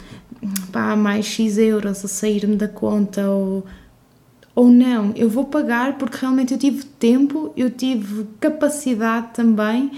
pá, 0.72 0.96
mais 0.96 1.26
X 1.26 1.58
euros 1.58 2.04
a 2.04 2.08
sair-me 2.08 2.56
da 2.56 2.68
conta 2.68 3.30
ou, 3.30 3.66
ou 4.56 4.70
não, 4.70 5.12
eu 5.16 5.30
vou 5.30 5.46
pagar 5.46 5.98
porque 5.98 6.18
realmente 6.18 6.54
eu 6.54 6.60
tive 6.60 6.84
tempo, 6.84 7.52
eu 7.56 7.70
tive 7.70 8.26
capacidade 8.40 9.34
também 9.34 9.92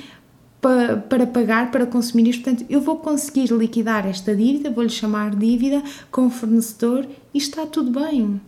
para, 0.62 0.98
para 0.98 1.26
pagar, 1.26 1.72
para 1.72 1.86
consumir 1.86 2.28
isto, 2.28 2.44
portanto 2.44 2.66
eu 2.70 2.82
vou 2.82 2.98
conseguir 2.98 3.52
liquidar 3.52 4.08
esta 4.08 4.36
dívida, 4.36 4.70
vou-lhe 4.70 4.90
chamar 4.90 5.36
dívida, 5.36 5.82
com 6.12 6.30
fornecedor 6.30 7.08
e 7.34 7.38
está 7.38 7.66
tudo 7.66 7.92
bem. 7.92 8.42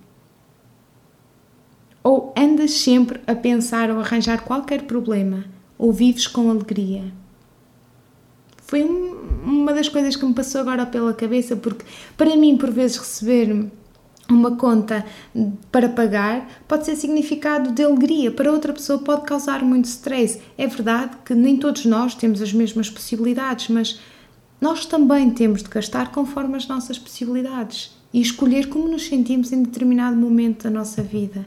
Ou 2.04 2.34
andas 2.36 2.72
sempre 2.72 3.22
a 3.28 3.36
pensar 3.36 3.92
ou 3.92 4.00
arranjar 4.00 4.42
qualquer 4.44 4.84
problema, 4.84 5.46
ou 5.78 5.94
vives 5.94 6.28
com 6.28 6.50
alegria. 6.50 7.04
Foi 8.64 8.84
uma 9.44 9.74
das 9.74 9.90
coisas 9.90 10.16
que 10.16 10.26
me 10.26 10.34
passou 10.34 10.62
agora 10.62 10.86
pela 10.86 11.14
cabeça, 11.14 11.56
porque 11.56 11.86
para 12.18 12.36
mim, 12.36 12.58
por 12.58 12.72
vezes, 12.72 12.98
receber 12.98 13.70
uma 14.30 14.56
conta 14.56 15.06
para 15.72 15.90
pagar 15.90 16.48
pode 16.68 16.86
ser 16.86 16.96
significado 16.96 17.72
de 17.72 17.84
alegria, 17.84 18.32
para 18.32 18.52
outra 18.52 18.74
pessoa 18.74 19.00
pode 19.00 19.24
causar 19.24 19.64
muito 19.64 19.86
stress. 19.86 20.40
É 20.58 20.68
verdade 20.68 21.18
que 21.26 21.34
nem 21.34 21.58
todos 21.58 21.86
nós 21.86 22.16
temos 22.16 22.42
as 22.42 22.54
mesmas 22.54 22.90
possibilidades, 22.90 23.68
mas 23.70 24.00
nós 24.60 24.86
também 24.86 25.30
temos 25.32 25.64
de 25.64 25.70
gastar 25.70 26.12
conforme 26.12 26.56
as 26.56 26.68
nossas 26.68 26.98
possibilidades 26.98 27.96
e 28.14 28.22
escolher 28.22 28.70
como 28.70 28.88
nos 28.88 29.08
sentimos 29.08 29.52
em 29.52 29.64
determinado 29.64 30.16
momento 30.16 30.64
da 30.64 30.70
nossa 30.70 31.02
vida. 31.02 31.46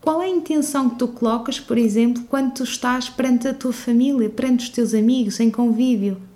Qual 0.00 0.22
é 0.22 0.26
a 0.26 0.30
intenção 0.30 0.88
que 0.88 0.96
tu 0.96 1.08
colocas, 1.08 1.60
por 1.60 1.76
exemplo, 1.76 2.24
quando 2.28 2.54
tu 2.54 2.64
estás 2.64 3.10
perante 3.10 3.46
a 3.46 3.54
tua 3.54 3.72
família, 3.72 4.30
perante 4.30 4.64
os 4.64 4.70
teus 4.70 4.94
amigos, 4.94 5.38
em 5.40 5.50
convívio? 5.50 6.29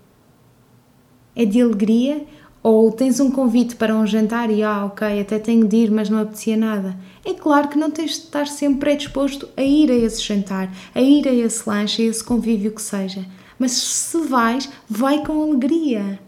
É 1.35 1.45
de 1.45 1.61
alegria 1.61 2.27
ou 2.65 2.91
tens 2.91 3.21
um 3.21 3.31
convite 3.31 3.77
para 3.77 3.95
um 3.95 4.07
jantar 4.07 4.51
e 4.51 4.63
ah, 4.63 4.87
ok, 4.87 5.21
até 5.21 5.39
tenho 5.39 5.69
de 5.69 5.77
ir, 5.77 5.91
mas 5.91 6.09
não 6.09 6.21
apetecia 6.21 6.57
nada. 6.57 6.97
É 7.23 7.35
claro 7.35 7.69
que 7.69 7.77
não 7.77 7.91
tens 7.91 8.13
de 8.13 8.17
estar 8.21 8.47
sempre 8.47 8.81
predisposto 8.81 9.47
a 9.55 9.63
ir 9.63 9.91
a 9.91 9.95
esse 9.95 10.23
jantar, 10.23 10.73
a 10.95 11.01
ir 11.01 11.29
a 11.29 11.35
esse 11.35 11.69
lanche, 11.69 12.03
a 12.03 12.07
esse 12.07 12.25
convívio 12.25 12.73
que 12.73 12.81
seja. 12.81 13.23
Mas 13.59 13.73
se 13.73 14.17
vais, 14.17 14.71
vai 14.89 15.23
com 15.27 15.43
alegria. 15.43 16.19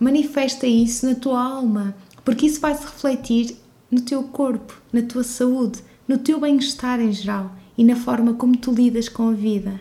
Manifesta 0.00 0.66
isso 0.66 1.06
na 1.06 1.14
tua 1.14 1.40
alma, 1.40 1.94
porque 2.24 2.46
isso 2.46 2.60
vai 2.60 2.74
se 2.74 2.82
refletir 2.82 3.56
no 3.88 4.00
teu 4.00 4.24
corpo, 4.24 4.76
na 4.92 5.02
tua 5.02 5.22
saúde, 5.22 5.80
no 6.08 6.18
teu 6.18 6.40
bem-estar 6.40 7.00
em 7.00 7.12
geral 7.12 7.52
e 7.78 7.84
na 7.84 7.94
forma 7.94 8.34
como 8.34 8.56
tu 8.56 8.72
lidas 8.72 9.08
com 9.08 9.28
a 9.28 9.32
vida. 9.32 9.80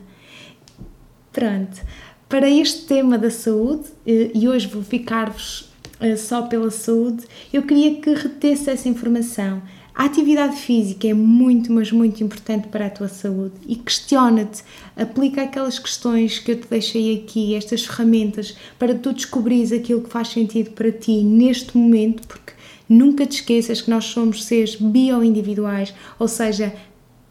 Pronto 1.31 1.81
para 2.29 2.47
este 2.47 2.85
tema 2.85 3.17
da 3.17 3.31
saúde, 3.31 3.85
eh, 4.05 4.29
e 4.35 4.47
hoje 4.47 4.67
vou 4.67 4.83
ficar-vos 4.83 5.67
eh, 5.99 6.15
só 6.15 6.43
pela 6.43 6.69
saúde, 6.69 7.25
eu 7.51 7.63
queria 7.63 7.95
que 7.95 8.13
retesse 8.13 8.69
essa 8.69 8.87
informação. 8.87 9.63
A 9.95 10.05
atividade 10.05 10.55
física 10.55 11.07
é 11.07 11.13
muito, 11.13 11.73
mas 11.73 11.91
muito 11.91 12.23
importante 12.23 12.67
para 12.67 12.85
a 12.85 12.89
tua 12.89 13.07
saúde 13.07 13.55
e 13.67 13.75
questiona-te, 13.75 14.63
aplica 14.95 15.41
aquelas 15.41 15.79
questões 15.79 16.37
que 16.37 16.51
eu 16.51 16.61
te 16.61 16.67
deixei 16.69 17.17
aqui, 17.17 17.55
estas 17.55 17.85
ferramentas, 17.85 18.55
para 18.77 18.93
tu 18.93 19.11
descobrires 19.11 19.71
aquilo 19.71 20.01
que 20.01 20.09
faz 20.09 20.27
sentido 20.27 20.69
para 20.69 20.91
ti 20.91 21.23
neste 21.23 21.75
momento, 21.75 22.25
porque 22.27 22.53
nunca 22.87 23.25
te 23.25 23.37
esqueças 23.37 23.81
que 23.81 23.89
nós 23.89 24.05
somos 24.05 24.45
seres 24.45 24.75
bioindividuais, 24.75 25.93
ou 26.19 26.27
seja, 26.27 26.73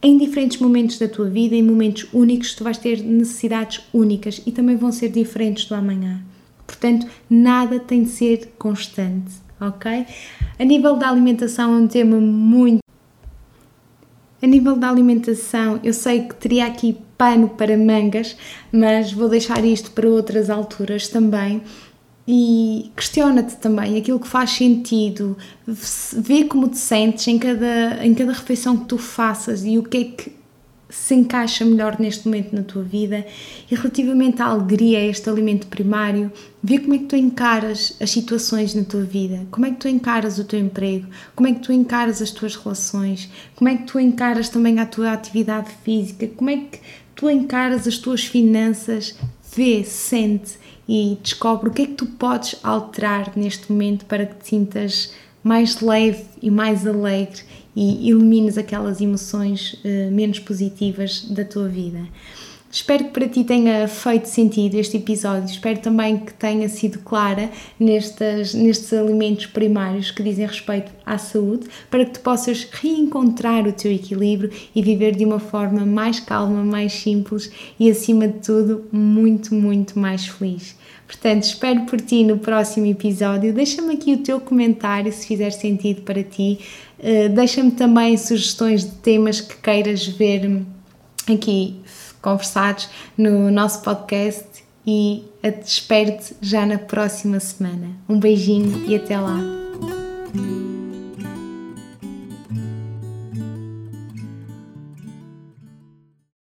em 0.00 0.16
diferentes 0.16 0.58
momentos 0.58 0.98
da 0.98 1.08
tua 1.08 1.28
vida, 1.28 1.54
em 1.54 1.62
momentos 1.62 2.06
únicos, 2.12 2.54
tu 2.54 2.62
vais 2.62 2.78
ter 2.78 3.02
necessidades 3.02 3.80
únicas 3.92 4.40
e 4.46 4.52
também 4.52 4.76
vão 4.76 4.92
ser 4.92 5.08
diferentes 5.08 5.64
do 5.64 5.74
amanhã. 5.74 6.22
Portanto, 6.66 7.06
nada 7.28 7.80
tem 7.80 8.04
de 8.04 8.10
ser 8.10 8.54
constante, 8.58 9.32
ok? 9.60 10.06
A 10.58 10.64
nível 10.64 10.96
da 10.96 11.08
alimentação 11.08 11.74
é 11.74 11.76
um 11.78 11.88
tema 11.88 12.20
muito. 12.20 12.80
A 14.40 14.46
nível 14.46 14.76
da 14.76 14.88
alimentação, 14.88 15.80
eu 15.82 15.92
sei 15.92 16.22
que 16.22 16.34
teria 16.36 16.66
aqui 16.66 16.96
pano 17.16 17.48
para 17.48 17.76
mangas, 17.76 18.36
mas 18.70 19.12
vou 19.12 19.28
deixar 19.28 19.64
isto 19.64 19.90
para 19.90 20.08
outras 20.08 20.48
alturas 20.48 21.08
também 21.08 21.60
e 22.30 22.92
questiona-te 22.94 23.56
também 23.56 23.96
aquilo 23.96 24.20
que 24.20 24.28
faz 24.28 24.50
sentido, 24.50 25.34
vê 25.66 26.44
como 26.44 26.68
te 26.68 26.76
sentes 26.76 27.26
em 27.26 27.38
cada, 27.38 28.04
em 28.04 28.12
cada 28.12 28.32
refeição 28.32 28.76
que 28.76 28.84
tu 28.84 28.98
faças 28.98 29.64
e 29.64 29.78
o 29.78 29.82
que 29.82 29.96
é 29.96 30.04
que 30.04 30.38
se 30.90 31.14
encaixa 31.14 31.64
melhor 31.64 31.98
neste 31.98 32.26
momento 32.26 32.54
na 32.54 32.62
tua 32.62 32.82
vida. 32.82 33.26
E 33.70 33.74
relativamente 33.74 34.42
à 34.42 34.46
alegria, 34.46 34.98
a 34.98 35.04
este 35.06 35.28
alimento 35.30 35.68
primário, 35.68 36.30
vê 36.62 36.78
como 36.78 36.94
é 36.94 36.98
que 36.98 37.04
tu 37.06 37.16
encaras 37.16 37.96
as 37.98 38.10
situações 38.10 38.74
na 38.74 38.84
tua 38.84 39.04
vida, 39.04 39.46
como 39.50 39.64
é 39.64 39.70
que 39.70 39.78
tu 39.78 39.88
encaras 39.88 40.38
o 40.38 40.44
teu 40.44 40.60
emprego, 40.60 41.06
como 41.34 41.48
é 41.48 41.54
que 41.54 41.60
tu 41.60 41.72
encaras 41.72 42.20
as 42.20 42.30
tuas 42.30 42.56
relações, 42.56 43.30
como 43.56 43.70
é 43.70 43.76
que 43.78 43.84
tu 43.84 43.98
encaras 43.98 44.50
também 44.50 44.78
a 44.80 44.84
tua 44.84 45.12
atividade 45.12 45.70
física, 45.82 46.28
como 46.36 46.50
é 46.50 46.56
que 46.56 46.78
tu 47.14 47.30
encaras 47.30 47.88
as 47.88 47.96
tuas 47.96 48.26
finanças, 48.26 49.16
vê, 49.56 49.82
sente 49.82 50.58
e 50.88 51.18
descobre 51.22 51.68
o 51.68 51.72
que 51.72 51.82
é 51.82 51.86
que 51.86 51.94
tu 51.94 52.06
podes 52.06 52.56
alterar 52.62 53.32
neste 53.36 53.70
momento 53.70 54.06
para 54.06 54.24
que 54.24 54.36
te 54.36 54.48
sintas 54.48 55.12
mais 55.42 55.80
leve 55.80 56.24
e 56.40 56.50
mais 56.50 56.86
alegre 56.86 57.42
e 57.76 58.10
elimines 58.10 58.58
aquelas 58.58 59.00
emoções 59.00 59.74
uh, 59.84 60.10
menos 60.10 60.38
positivas 60.40 61.22
da 61.30 61.44
tua 61.44 61.68
vida. 61.68 62.00
Espero 62.70 63.04
que 63.04 63.10
para 63.10 63.26
ti 63.26 63.44
tenha 63.44 63.88
feito 63.88 64.28
sentido 64.28 64.74
este 64.74 64.98
episódio, 64.98 65.50
espero 65.50 65.78
também 65.78 66.18
que 66.18 66.34
tenha 66.34 66.68
sido 66.68 66.98
clara 66.98 67.50
nestes, 67.80 68.52
nestes 68.52 68.92
alimentos 68.92 69.46
primários 69.46 70.10
que 70.10 70.22
dizem 70.22 70.46
respeito 70.46 70.92
à 71.04 71.16
saúde, 71.16 71.66
para 71.90 72.04
que 72.04 72.12
tu 72.12 72.20
possas 72.20 72.68
reencontrar 72.70 73.66
o 73.66 73.72
teu 73.72 73.90
equilíbrio 73.90 74.52
e 74.74 74.82
viver 74.82 75.16
de 75.16 75.24
uma 75.24 75.38
forma 75.38 75.86
mais 75.86 76.20
calma, 76.20 76.62
mais 76.62 76.92
simples 76.92 77.50
e, 77.80 77.90
acima 77.90 78.28
de 78.28 78.40
tudo, 78.40 78.84
muito, 78.92 79.54
muito 79.54 79.98
mais 79.98 80.26
feliz. 80.26 80.76
Portanto, 81.06 81.44
espero 81.44 81.86
por 81.86 81.98
ti 81.98 82.22
no 82.22 82.36
próximo 82.36 82.84
episódio. 82.84 83.50
Deixa-me 83.50 83.94
aqui 83.94 84.12
o 84.12 84.18
teu 84.18 84.38
comentário 84.38 85.10
se 85.10 85.26
fizer 85.26 85.52
sentido 85.52 86.02
para 86.02 86.22
ti. 86.22 86.58
Uh, 86.98 87.30
Deixa-me 87.30 87.70
também 87.70 88.14
sugestões 88.18 88.84
de 88.84 88.90
temas 88.96 89.40
que 89.40 89.56
queiras 89.56 90.06
ver 90.06 90.60
aqui 91.32 91.76
conversados 92.28 92.88
no 93.16 93.50
nosso 93.50 93.82
podcast 93.82 94.46
e 94.86 95.24
espero-te 95.42 96.34
já 96.40 96.64
na 96.64 96.78
próxima 96.78 97.40
semana. 97.40 97.90
Um 98.08 98.18
beijinho 98.18 98.84
e 98.88 98.96
até 98.96 99.18
lá! 99.18 99.38